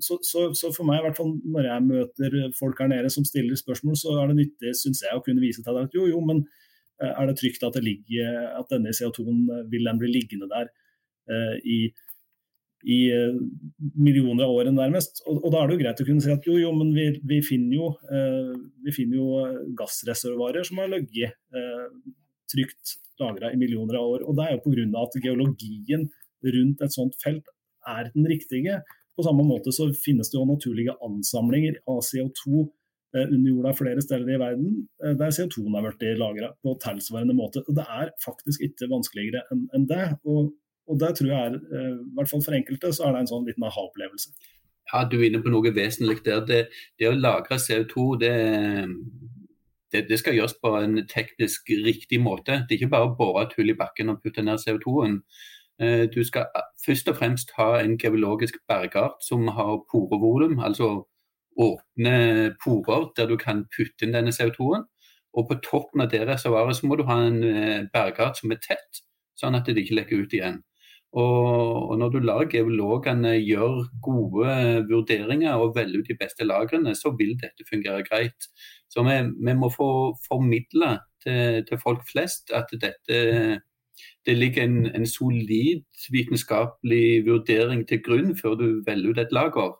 så, 0.00 0.18
så, 0.24 0.46
så, 0.56 0.70
for 0.72 0.88
meg, 0.88 1.00
i 1.00 1.06
hvert 1.06 1.18
fall 1.18 1.34
når 1.44 1.68
jeg 1.68 1.86
møter 1.88 2.36
folk 2.58 2.80
her 2.80 2.92
nede 2.92 3.10
som 3.12 3.26
stiller 3.28 3.58
spørsmål, 3.58 3.98
så 4.00 4.14
er 4.20 4.30
det 4.30 4.38
nyttig 4.38 4.72
synes 4.78 5.02
jeg, 5.04 5.16
å 5.16 5.24
kunne 5.24 5.42
vise 5.44 5.64
til 5.64 5.76
deg 5.76 5.88
at 5.88 5.98
jo, 5.98 6.06
jo, 6.08 6.22
men 6.24 6.44
uh, 7.02 7.10
er 7.10 7.28
det 7.28 7.36
trygt 7.40 7.66
at, 7.66 7.76
det 7.76 7.84
ligger, 7.84 8.38
at 8.60 8.72
denne 8.72 8.94
CO2-en 8.96 9.42
eh, 9.50 9.68
vil 9.72 9.90
den 9.90 10.00
bli 10.00 10.14
liggende 10.14 10.48
der 10.52 10.72
eh, 11.28 11.58
i 11.60 11.82
i 12.82 13.12
uh, 13.14 13.36
millioner 13.94 14.46
av 14.46 14.56
år 14.56 14.70
nærmest. 14.74 15.22
Og, 15.26 15.38
og, 15.38 15.52
da 15.54 15.60
er 15.60 15.70
det 15.70 15.76
jo 15.76 15.82
greit 15.84 16.00
å 16.02 16.06
kunne 16.08 16.24
si 16.24 16.32
at 16.34 16.48
jo, 16.48 16.56
jo, 16.58 16.72
men 16.74 16.90
vi, 16.96 17.04
vi 17.28 17.38
finner 17.46 17.76
jo, 17.76 17.90
eh, 18.10 18.48
vi 18.82 18.94
finner 18.96 19.20
jo 19.20 19.68
gassreservoarer 19.78 20.66
som 20.66 20.80
har 20.82 20.90
ligget 20.90 21.30
eh, 21.54 21.84
trygt 22.50 22.96
lagra 23.22 23.52
i 23.52 23.60
millioner 23.60 24.00
av 24.00 24.16
år. 24.16 24.26
Og 24.26 24.38
Det 24.38 24.48
er 24.48 24.56
jo 24.56 24.64
pga. 24.64 25.04
at 25.04 25.20
geologien 25.22 26.08
rundt 26.56 26.82
et 26.82 26.96
sånt 26.96 27.14
felt 27.22 27.46
er 27.88 28.10
den 28.14 28.26
riktige. 28.30 28.80
På 29.16 29.24
samme 29.26 29.44
måte 29.44 29.72
så 29.74 29.90
finnes 30.04 30.30
det 30.32 30.38
jo 30.38 30.46
naturlige 30.48 30.94
ansamlinger 31.04 31.76
av 31.90 32.00
CO2 32.06 32.62
eh, 33.16 33.26
under 33.26 33.50
jorda 33.50 33.74
flere 33.76 34.04
steder 34.04 34.30
i 34.32 34.40
verden 34.40 34.70
eh, 35.04 35.12
der 35.20 35.34
CO2-en 35.36 35.76
er 35.76 35.88
blitt 35.90 36.18
lagra 36.20 36.52
på 36.64 36.74
tilsvarende 36.84 37.36
måte. 37.36 37.64
Og 37.66 37.76
Det 37.76 37.84
er 37.84 38.14
faktisk 38.24 38.64
ikke 38.68 38.90
vanskeligere 38.92 39.44
enn 39.52 39.86
det. 39.90 40.06
Og, 40.24 40.54
og 40.88 40.98
det 41.02 41.12
tror 41.18 41.30
jeg 41.32 41.52
er, 41.52 41.60
eh, 41.60 41.92
i 42.00 42.16
hvert 42.16 42.32
fall 42.32 42.44
for 42.46 42.56
enkelte, 42.56 42.94
så 42.96 43.08
er 43.08 43.14
det 43.14 43.24
en 43.24 43.32
sånn 43.34 43.46
liten 43.48 43.68
aha-opplevelse. 43.68 44.32
Ja, 44.92 45.04
Du 45.04 45.18
er 45.20 45.28
inne 45.28 45.42
på 45.44 45.52
noe 45.52 45.72
vesentlig 45.74 46.22
der. 46.24 46.42
Det, 46.48 46.64
det 46.98 47.08
å 47.08 47.16
lagre 47.16 47.60
CO2 47.60 48.06
det, 48.20 48.34
det, 49.92 50.06
det, 50.08 50.18
skal 50.20 50.36
gjøres 50.36 50.56
på 50.60 50.72
en 50.80 51.00
teknisk 51.08 51.70
riktig 51.84 52.20
måte. 52.20 52.62
Det 52.64 52.76
er 52.76 52.80
ikke 52.80 52.94
bare 52.96 53.10
å 53.10 53.16
bore 53.16 53.46
et 53.46 53.56
hull 53.58 53.72
i 53.72 53.78
bakken 53.78 54.12
og 54.12 54.22
putte 54.24 54.44
ned 54.44 54.60
CO2-en. 54.62 55.20
Eh, 55.82 56.04
du 56.14 56.22
skal 56.24 56.46
først 56.86 57.08
og 57.10 57.16
fremst 57.18 57.52
ha 57.58 57.80
en 57.80 57.98
geologisk 57.98 58.60
bergart 58.68 59.24
som 59.28 59.48
har 59.48 59.80
porevolum, 59.90 60.58
altså 60.58 61.08
åpne 61.58 62.54
porer 62.64 63.08
der 63.16 63.28
du 63.28 63.36
kan 63.36 63.64
putte 63.76 64.06
inn 64.06 64.14
denne 64.14 64.32
CO2-en. 64.32 64.84
Og 65.32 65.48
på 65.48 65.58
toppen 65.64 66.04
av 66.04 66.10
det 66.12 66.26
reservoaret 66.28 66.76
så 66.76 66.86
må 66.86 66.96
du 66.96 67.06
ha 67.08 67.18
en 67.26 67.40
eh, 67.44 67.88
bergart 67.92 68.38
som 68.38 68.52
er 68.52 68.60
tett, 68.62 69.02
sånn 69.40 69.56
at 69.56 69.66
det 69.66 69.82
ikke 69.82 69.98
lekker 70.00 70.24
ut 70.24 70.36
igjen. 70.36 70.60
Og 71.12 71.92
når 72.00 72.12
du 72.14 72.22
lar 72.24 72.46
geologene 72.48 73.34
gjøre 73.36 73.82
gode 74.04 74.52
vurderinger 74.88 75.60
og 75.60 75.74
velge 75.76 76.00
ut 76.00 76.08
de 76.08 76.16
beste 76.16 76.46
lagrene, 76.46 76.94
så 76.96 77.12
vil 77.18 77.34
dette 77.40 77.66
fungere 77.68 78.00
greit. 78.06 78.48
Så 78.88 79.04
vi, 79.04 79.18
vi 79.44 79.54
må 79.56 79.68
få 79.72 79.88
formidla 80.24 80.94
til, 81.24 81.60
til, 81.68 81.80
folk 81.84 82.00
flest 82.08 82.54
at 82.56 82.72
dette 82.80 83.18
det 84.26 84.36
ligger 84.38 84.64
en, 84.64 84.86
en, 84.94 85.06
solid 85.06 85.84
vitenskapelig 86.14 87.24
vurdering 87.26 87.86
til 87.88 88.02
grunn 88.04 88.36
før 88.38 88.58
du 88.60 88.66
velger 88.86 89.10
ut 89.10 89.22
et 89.22 89.32
lager. 89.34 89.72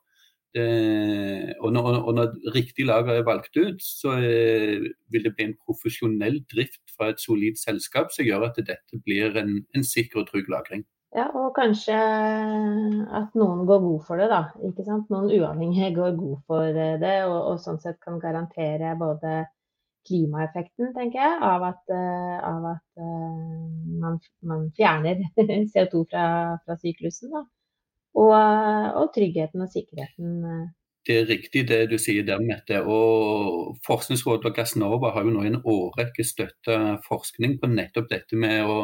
Det, 0.52 1.54
og, 1.60 1.70
når, 1.72 1.86
og, 2.02 2.14
når, 2.14 2.34
riktig 2.54 2.84
lager 2.86 3.14
er 3.16 3.24
valgt 3.24 3.56
ut, 3.56 3.80
så 3.80 4.18
er, 4.20 4.88
vil 5.08 5.24
det 5.24 5.34
bli 5.36 5.46
en 5.48 5.58
profesjonell 5.64 6.42
drift 6.52 6.82
fra 6.96 7.08
et 7.12 7.22
solid 7.22 7.56
selskap 7.60 8.12
som 8.12 8.26
gjør 8.28 8.50
at 8.50 8.60
dette 8.60 9.00
blir 9.06 9.38
en, 9.40 9.62
en 9.74 9.86
sikker 9.86 10.22
og 10.22 10.28
trygg 10.28 10.50
lagring. 10.52 10.84
Ja, 11.12 11.26
og 11.36 11.50
kanskje 11.56 11.96
at 13.12 13.34
noen 13.36 13.66
går 13.68 13.80
god 13.84 14.04
for 14.06 14.20
det, 14.20 14.30
da. 14.32 14.46
Ikke 14.64 14.84
sant? 14.86 15.10
Noen 15.12 15.28
uavhengige 15.28 15.90
går 15.98 16.14
god 16.16 16.38
for 16.48 16.68
eh, 16.84 16.94
det, 17.00 17.16
og, 17.28 17.36
og 17.50 17.58
sånn 17.60 17.80
sett 17.82 17.98
kan 18.00 18.16
garantere 18.20 18.94
både 19.00 19.42
klimaeffekten, 20.08 20.92
tenker 20.96 21.22
jeg, 21.22 21.38
av 21.46 21.64
at, 21.70 21.82
uh, 21.92 22.36
av 22.48 22.68
at 22.74 23.00
uh, 23.00 23.40
man, 24.02 24.20
man, 24.46 24.68
fjerner 24.76 25.22
CO2 25.72 26.04
fra, 26.10 26.26
fra 26.64 26.78
syklusen. 26.80 27.34
Og, 28.12 28.32
og, 28.36 29.06
tryggheten 29.14 29.64
og 29.64 29.70
sikkerheten. 29.72 30.42
Det 31.06 31.14
er 31.16 31.30
riktig 31.30 31.62
det 31.70 31.80
du 31.90 31.96
sier 31.98 32.26
der, 32.28 32.42
Mette. 32.44 32.82
Og 32.84 33.78
Forskningsrådet 33.86 34.50
og 34.50 34.58
Gassnova 34.58 35.14
har 35.14 35.24
jo 35.24 35.32
nå 35.32 35.46
i 35.46 35.50
en 35.50 35.62
årrekke 35.64 36.26
støtta 36.26 36.98
forskning 37.06 37.56
på 37.62 37.70
nettopp 37.72 38.10
dette 38.12 38.38
med 38.38 38.68
å 38.68 38.76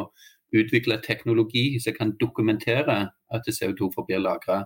utvikle 0.55 0.97
teknologi 1.05 1.77
som 1.83 1.95
kan 1.95 2.15
dokumentere 2.19 2.97
at 3.29 3.51
CO2 3.53 3.91
forblir 3.93 4.23
lagra. 4.23 4.63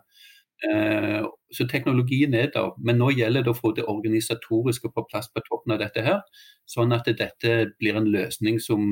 Eh, 0.63 1.21
så 1.53 1.67
teknologien 1.67 2.33
er 2.37 2.49
der, 2.53 2.71
men 2.79 2.99
nå 3.01 3.09
gjelder 3.11 3.43
det 3.43 3.51
å 3.51 3.57
få 3.57 3.73
det 3.75 3.87
organisatoriske 3.89 4.91
på 4.93 5.05
plass 5.09 5.29
på 5.33 5.43
toppen 5.47 5.75
av 5.75 5.81
dette 5.83 6.03
her, 6.05 6.21
sånn 6.69 6.95
at 6.95 7.09
dette 7.09 7.55
blir 7.79 7.99
en 7.99 8.09
løsning 8.13 8.61
som 8.63 8.83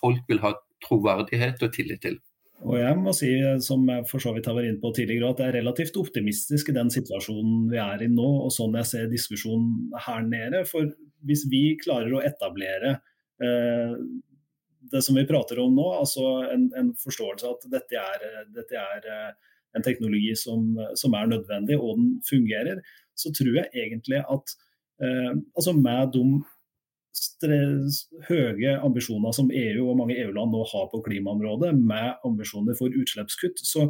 folk 0.00 0.20
vil 0.28 0.42
ha 0.44 0.52
troverdighet 0.84 1.64
og 1.64 1.72
tillit 1.74 2.04
til. 2.04 2.18
Og 2.66 2.74
jeg 2.80 2.98
må 2.98 3.12
si, 3.14 3.30
som 3.62 3.84
jeg 3.86 4.04
for 4.10 4.22
så 4.22 4.32
vidt 4.34 4.48
har 4.50 4.56
vært 4.56 4.72
inne 4.72 4.82
på 4.82 4.90
tidligere, 4.94 5.30
at 5.30 5.42
jeg 5.42 5.52
er 5.52 5.60
relativt 5.60 5.98
optimistisk 6.00 6.70
i 6.70 6.76
den 6.76 6.90
situasjonen 6.90 7.68
vi 7.70 7.78
er 7.78 8.02
i 8.02 8.08
nå, 8.10 8.28
og 8.44 8.50
sånn 8.54 8.74
jeg 8.80 8.90
ser 8.90 9.12
diskusjonen 9.12 9.92
her 10.06 10.24
nede. 10.26 10.64
For 10.66 10.90
hvis 11.28 11.46
vi 11.50 11.62
klarer 11.78 12.16
å 12.18 12.24
etablere 12.26 12.96
eh, 13.42 13.94
det 14.90 15.02
som 15.06 15.18
vi 15.18 15.26
prater 15.28 15.60
om 15.62 15.78
nå, 15.78 15.86
altså 16.00 16.24
en, 16.50 16.66
en 16.78 16.90
forståelse 16.98 17.46
av 17.46 17.56
at 17.56 17.70
dette 17.76 18.02
er, 18.02 18.26
dette 18.54 18.82
er 18.82 19.08
eh, 19.14 19.47
en 19.76 19.84
teknologi 19.84 20.32
som, 20.38 20.70
som, 20.96 21.14
er 21.14 21.30
nødvendig 21.30 21.76
og 21.78 21.98
den 21.98 22.10
fungerer, 22.28 22.80
så 23.18 23.32
tror 23.34 23.60
jeg 23.60 23.70
egentlig 23.74 24.22
at 24.22 24.54
eh, 25.02 25.32
altså 25.56 25.74
med 25.76 26.14
de 26.14 26.24
høye 28.28 28.74
ambisjoner 28.84 29.34
som 29.34 29.50
EU 29.54 29.88
og 29.88 29.96
mange 29.98 30.18
EU-land 30.20 30.52
nå 30.54 30.60
har 30.72 30.86
på 30.92 31.00
klimaområdet, 31.06 31.72
med 31.74 32.20
ambisjoner 32.26 32.76
for 32.78 32.94
utslippskutt, 32.94 33.58
så, 33.64 33.88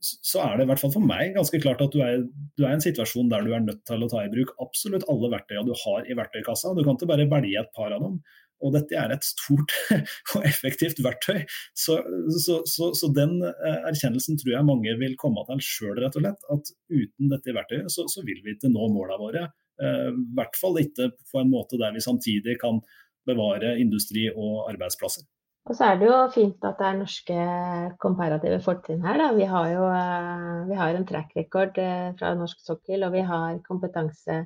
så 0.00 0.42
er 0.44 0.58
det 0.58 0.66
i 0.66 0.70
hvert 0.70 0.82
fall 0.82 0.94
for 0.94 1.06
meg 1.06 1.34
ganske 1.36 1.60
klart 1.62 1.80
at 1.84 1.94
du 1.94 2.02
er, 2.04 2.24
du 2.58 2.64
er, 2.64 2.72
i 2.72 2.76
en 2.78 2.84
situasjon 2.84 3.30
der 3.32 3.46
du 3.46 3.54
er 3.56 3.64
nødt 3.64 3.82
til 3.88 4.04
å 4.04 4.10
ta 4.10 4.24
i 4.24 4.32
bruk 4.32 4.52
absolutt 4.62 5.08
alle 5.12 5.32
verktøyene 5.32 5.68
du 5.68 5.74
har 5.84 6.06
i 6.08 6.18
verktøykassa. 6.18 6.74
Du 6.76 6.84
kan 6.84 6.98
ikke 6.98 7.10
bare 7.12 7.28
velge 7.30 7.62
et 7.62 7.72
par 7.76 7.96
av 7.96 8.04
dem. 8.04 8.20
Og 8.60 8.74
dette 8.76 8.96
er 8.98 9.14
et 9.14 9.24
stort 9.24 9.72
og 10.34 10.44
effektivt 10.46 11.00
verktøy. 11.04 11.42
Så, 11.76 11.98
så, 12.36 12.60
så, 12.68 12.90
så, 12.96 13.10
den 13.16 13.38
eh, 13.46 13.80
erkjennelsen 13.90 14.38
tror 14.40 14.54
jeg 14.54 14.68
mange 14.68 14.94
vil 15.00 15.16
komme 15.20 15.44
til 15.48 15.64
sjøl, 15.64 15.96
rett 15.98 16.16
og 16.18 16.24
slett. 16.24 16.46
At 16.52 16.72
uten 16.92 17.32
dette 17.32 17.56
verktøyet 17.56 17.90
så, 17.92 18.06
vil 18.26 18.42
vi 18.44 18.56
ikke 18.56 18.72
nå 18.72 18.90
målene 18.92 19.20
våre. 19.20 19.44
Eh, 19.80 20.08
I 20.12 20.24
hvert 20.38 20.60
fall 20.60 20.80
ikke 20.82 21.10
på 21.32 21.42
en 21.42 21.52
måte 21.52 21.80
der 21.80 21.94
vi 21.96 22.04
samtidig 22.04 22.58
kan 22.62 22.82
bevare 23.28 23.76
industri 23.80 24.28
og 24.32 24.70
arbeidsplasser. 24.70 25.26
Og 25.68 25.76
så 25.76 25.90
er 25.90 25.98
det 26.00 26.06
jo 26.08 26.14
fint 26.32 26.64
at 26.66 26.78
det 26.80 26.86
er 26.88 26.96
norske 26.98 27.42
komparative 28.00 28.62
fortrinn 28.64 29.04
her. 29.04 29.18
Da. 29.20 29.26
Vi 29.36 29.48
har 29.48 29.74
jo 29.74 29.90
eh, 29.92 30.62
vi 30.70 30.78
har 30.78 30.96
en 30.96 31.08
track 31.08 31.36
record 31.36 31.76
fra 32.20 32.32
norsk 32.36 32.64
sokkel, 32.64 33.04
og 33.06 33.14
vi 33.16 33.24
har 33.28 33.60
kompetanse 33.66 34.42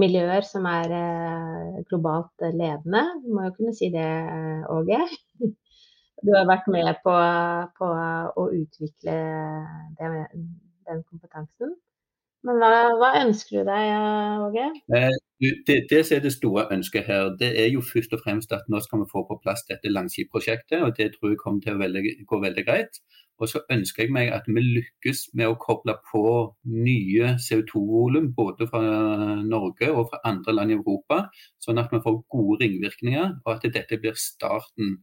miljøer 0.00 0.44
som 0.46 0.66
er 0.70 0.92
eh, 0.96 1.78
globalt 1.90 2.44
ledende. 2.44 3.04
Du 3.24 3.32
må 3.34 3.46
jo 3.48 3.54
kunne 3.56 3.74
si 3.76 3.90
det, 3.94 4.06
eh, 4.06 4.66
Åge. 4.72 5.00
Du 6.24 6.30
har 6.32 6.46
vært 6.48 6.64
med 6.72 6.86
på, 7.04 7.12
på 7.76 7.86
å 8.40 8.44
utvikle 8.56 9.16
det, 9.98 10.06
den 10.88 11.02
kompetansen. 11.04 11.74
Men 12.46 12.60
hva, 12.62 12.70
hva, 12.96 13.10
ønsker 13.20 13.58
du 13.58 13.68
deg, 13.68 13.90
Åge? 14.46 14.64
Eh, 14.96 15.18
det, 15.68 15.76
det, 15.90 16.00
som 16.06 16.16
er 16.16 16.24
det 16.24 16.32
store 16.32 16.64
ønsket 16.72 17.04
her, 17.10 17.28
det 17.40 17.50
er 17.60 17.68
jo 17.72 17.84
først 17.84 18.16
og 18.16 18.22
fremst 18.24 18.54
at 18.56 18.64
nå 18.72 18.80
skal 18.84 19.02
vi 19.02 19.10
få 19.12 19.26
på 19.28 19.38
plass 19.42 19.66
dette 19.68 19.92
Langskip-prosjektet. 19.92 20.80
og 20.80 20.96
Det 20.96 21.10
tror 21.14 21.34
jeg 21.34 21.40
kommer 21.42 21.60
til 21.64 21.76
å 21.76 21.82
veldig, 21.84 22.04
gå 22.30 22.40
veldig 22.46 22.66
greit. 22.68 23.00
Og 23.38 23.50
så 23.50 23.60
ønsker 23.72 24.04
jeg 24.04 24.12
meg 24.16 24.30
at 24.32 24.46
vi 24.48 24.62
lykkes 24.64 25.26
med 25.36 25.50
å 25.50 25.58
koble 25.60 25.96
på 26.10 26.22
nye 26.72 27.34
CO2-volum 27.42 28.30
både 28.36 28.68
fra 28.70 28.80
Norge 29.44 29.90
og 29.92 30.08
fra 30.12 30.22
andre 30.30 30.54
land 30.56 30.72
i 30.72 30.78
Europa, 30.78 31.26
sånn 31.62 31.80
at 31.82 31.92
vi 31.92 32.00
får 32.04 32.22
gode 32.32 32.62
ringvirkninger, 32.64 33.34
og 33.44 33.50
at 33.52 33.66
dette 33.74 33.98
blir 34.00 34.16
starten 34.20 34.96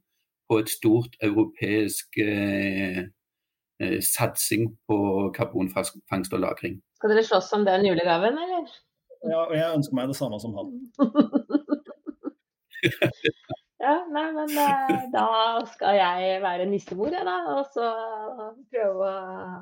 på 0.50 0.60
et 0.64 0.74
stort 0.74 1.14
europeisk 1.24 2.18
eh, 2.24 3.04
eh, 3.80 4.00
satsing 4.02 4.72
på 4.90 4.98
karbonfangst 5.38 6.34
og 6.34 6.42
-lagring. 6.42 6.82
Skal 6.98 7.14
dere 7.14 7.24
slåss 7.24 7.54
om 7.54 7.66
den 7.66 7.86
julegaven, 7.86 8.38
eller? 8.46 8.66
Ja, 9.24 9.46
og 9.46 9.56
jeg 9.56 9.76
ønsker 9.78 9.96
meg 9.96 10.08
det 10.08 10.20
samme 10.20 10.40
som 10.40 10.58
han. 10.58 10.68
Men 14.50 14.92
eh, 14.92 15.08
da 15.16 15.28
skal 15.72 15.98
jeg 15.98 16.42
være 16.44 16.68
nissemor, 16.70 17.12
jeg, 17.14 17.26
da. 17.28 17.40
Og 17.56 17.66
så 17.74 17.90
prøve 18.74 19.10
å, 19.10 19.58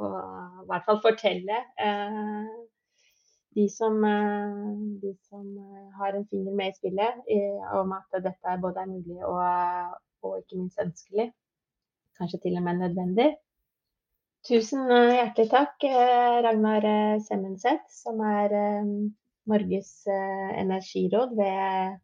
å 0.00 0.10
i 0.62 0.68
hvert 0.70 0.86
fall 0.88 1.00
fortelle 1.04 1.58
eh, 1.86 2.52
de, 3.54 3.68
som, 3.68 3.98
eh, 4.04 4.58
de, 5.02 5.14
som, 5.28 5.46
har 5.98 6.16
en 6.16 6.26
finger 6.30 6.56
med 6.56 6.72
i 6.72 6.78
spillet, 6.78 7.22
eh, 7.36 7.72
om 7.78 7.92
at 7.96 8.20
dette 8.24 8.58
både 8.62 8.84
er 8.84 8.90
mulig 8.90 9.18
og, 9.28 9.96
og, 10.24 10.36
ikke 10.40 10.60
minst 10.60 10.80
ønskelig. 10.82 11.30
Kanskje 12.18 12.42
til 12.44 12.60
og 12.60 12.66
med 12.66 12.80
nødvendig. 12.80 13.32
Tusen 14.48 14.88
eh, 14.90 15.16
hjertelig 15.18 15.50
takk, 15.52 15.76
eh, 15.88 16.38
Ragnar 16.46 16.88
Semmenseth, 17.26 17.90
som 17.92 18.22
er 18.24 18.56
Norges 19.50 19.92
energiråd 20.08 21.36
ved 21.36 22.00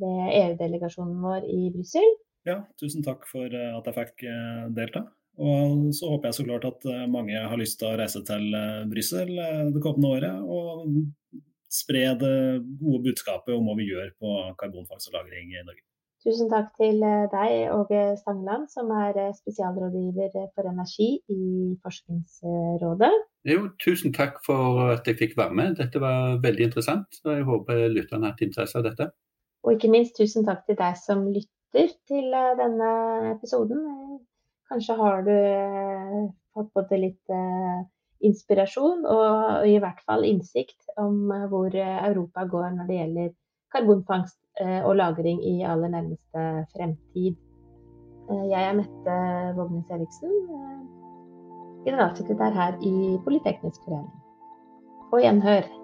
ved 0.00 0.34
EU-delegasjonen 0.40 1.20
vår 1.22 1.46
i 1.50 1.68
Brussel. 1.74 2.08
Ja, 2.44 2.60
tusen 2.80 3.04
takk 3.04 3.24
for 3.30 3.48
eh, 3.48 3.72
at 3.72 3.86
jeg 3.88 3.96
fikk 3.96 4.26
eh, 4.28 4.66
delta. 4.76 5.06
Og 5.44 5.88
så 5.96 6.12
håper 6.12 6.30
jeg 6.30 6.38
så 6.38 6.44
klart 6.46 6.66
at 6.68 6.84
eh, 6.90 7.06
mange 7.10 7.40
har 7.40 7.58
lyst 7.60 7.80
til 7.80 7.90
å 7.90 7.96
reise 7.98 8.20
til 8.26 8.44
Brussel 8.90 9.32
det 9.74 9.82
kommende 9.82 10.12
året 10.18 10.44
og 10.44 11.40
spre 11.74 12.04
det 12.20 12.36
gode 12.78 13.02
budskapet 13.08 13.56
om 13.56 13.66
hva 13.66 13.74
vi 13.80 13.88
gjør 13.88 14.12
på 14.20 14.36
karbonfangst 14.60 15.10
og 15.10 15.16
-lagring 15.16 15.56
i 15.56 15.64
Norge. 15.64 15.82
Tusen 16.24 16.48
takk 16.48 16.70
til 16.80 17.02
deg, 17.02 17.50
Åge 17.74 18.16
Stangeland, 18.16 18.70
som 18.72 18.88
er 18.96 19.18
spesialrådgiver 19.36 20.30
for 20.54 20.70
energi 20.70 21.18
i 21.28 21.74
Forskningsrådet. 21.84 23.10
Jo, 23.44 23.66
tusen 23.84 24.14
takk 24.16 24.38
for 24.46 24.94
at 24.94 25.04
jeg 25.04 25.18
fikk 25.18 25.36
være 25.36 25.52
med. 25.52 25.76
Dette 25.76 26.00
var 26.00 26.38
veldig 26.40 26.70
interessant. 26.70 27.20
og 27.24 27.34
Jeg 27.34 27.44
håper 27.44 27.88
lytterne 27.92 28.24
har 28.24 28.32
hatt 28.32 28.46
interesse 28.46 28.78
av 28.78 28.86
dette. 28.88 29.10
Og 29.64 29.72
ikke 29.74 29.90
minst 29.92 30.16
tusen 30.18 30.44
takk 30.44 30.66
til 30.68 30.76
deg 30.78 30.96
som 31.00 31.24
lytter 31.32 31.92
til 32.08 32.36
eh, 32.36 32.54
denne 32.60 32.90
episoden. 33.32 33.80
Kanskje 34.70 34.96
har 35.00 35.24
du 35.24 35.32
eh, 35.32 36.20
fått 36.54 36.70
både 36.76 37.00
litt 37.00 37.32
eh, 37.32 37.80
inspirasjon 38.24 39.04
og 39.10 39.66
i 39.68 39.78
hvert 39.82 40.00
fall 40.08 40.24
innsikt 40.24 40.94
om 41.00 41.32
hvor 41.50 41.74
Europa 41.74 42.46
går 42.48 42.70
når 42.76 42.88
det 42.88 43.00
gjelder 43.00 43.32
karbonfangst 43.74 44.38
og 44.86 44.92
-lagring 44.94 45.42
i 45.42 45.64
aller 45.66 45.90
nærmeste 45.90 46.44
fremtid. 46.72 47.34
Jeg 48.30 48.62
er 48.62 48.76
Mette 48.78 49.16
Vågnes 49.58 49.90
Eriksen, 49.90 50.32
generalsekretær 51.84 52.54
her 52.54 52.78
i 52.80 53.18
Politeknisk 53.26 53.82
forening. 53.84 54.14
På 55.10 55.20
gjenhør. 55.20 55.83